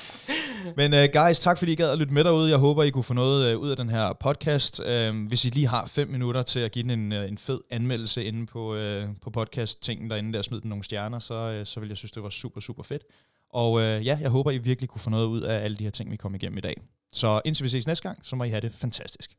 [0.77, 2.51] Men uh, guys, tak fordi I gad at lytte med derude.
[2.51, 4.81] Jeg håber, I kunne få noget uh, ud af den her podcast.
[4.81, 7.61] Uh, hvis I lige har 5 minutter til at give den en, uh, en fed
[7.71, 11.81] anmeldelse inde på, uh, på podcast-tingen derinde, der smid den nogle stjerner, så, uh, så
[11.81, 13.03] vil jeg synes, det var super, super fedt.
[13.51, 15.91] Og uh, ja, jeg håber, I virkelig kunne få noget ud af alle de her
[15.91, 16.77] ting, vi kom igennem i dag.
[17.13, 19.31] Så indtil vi ses næste gang, så må I have det fantastisk.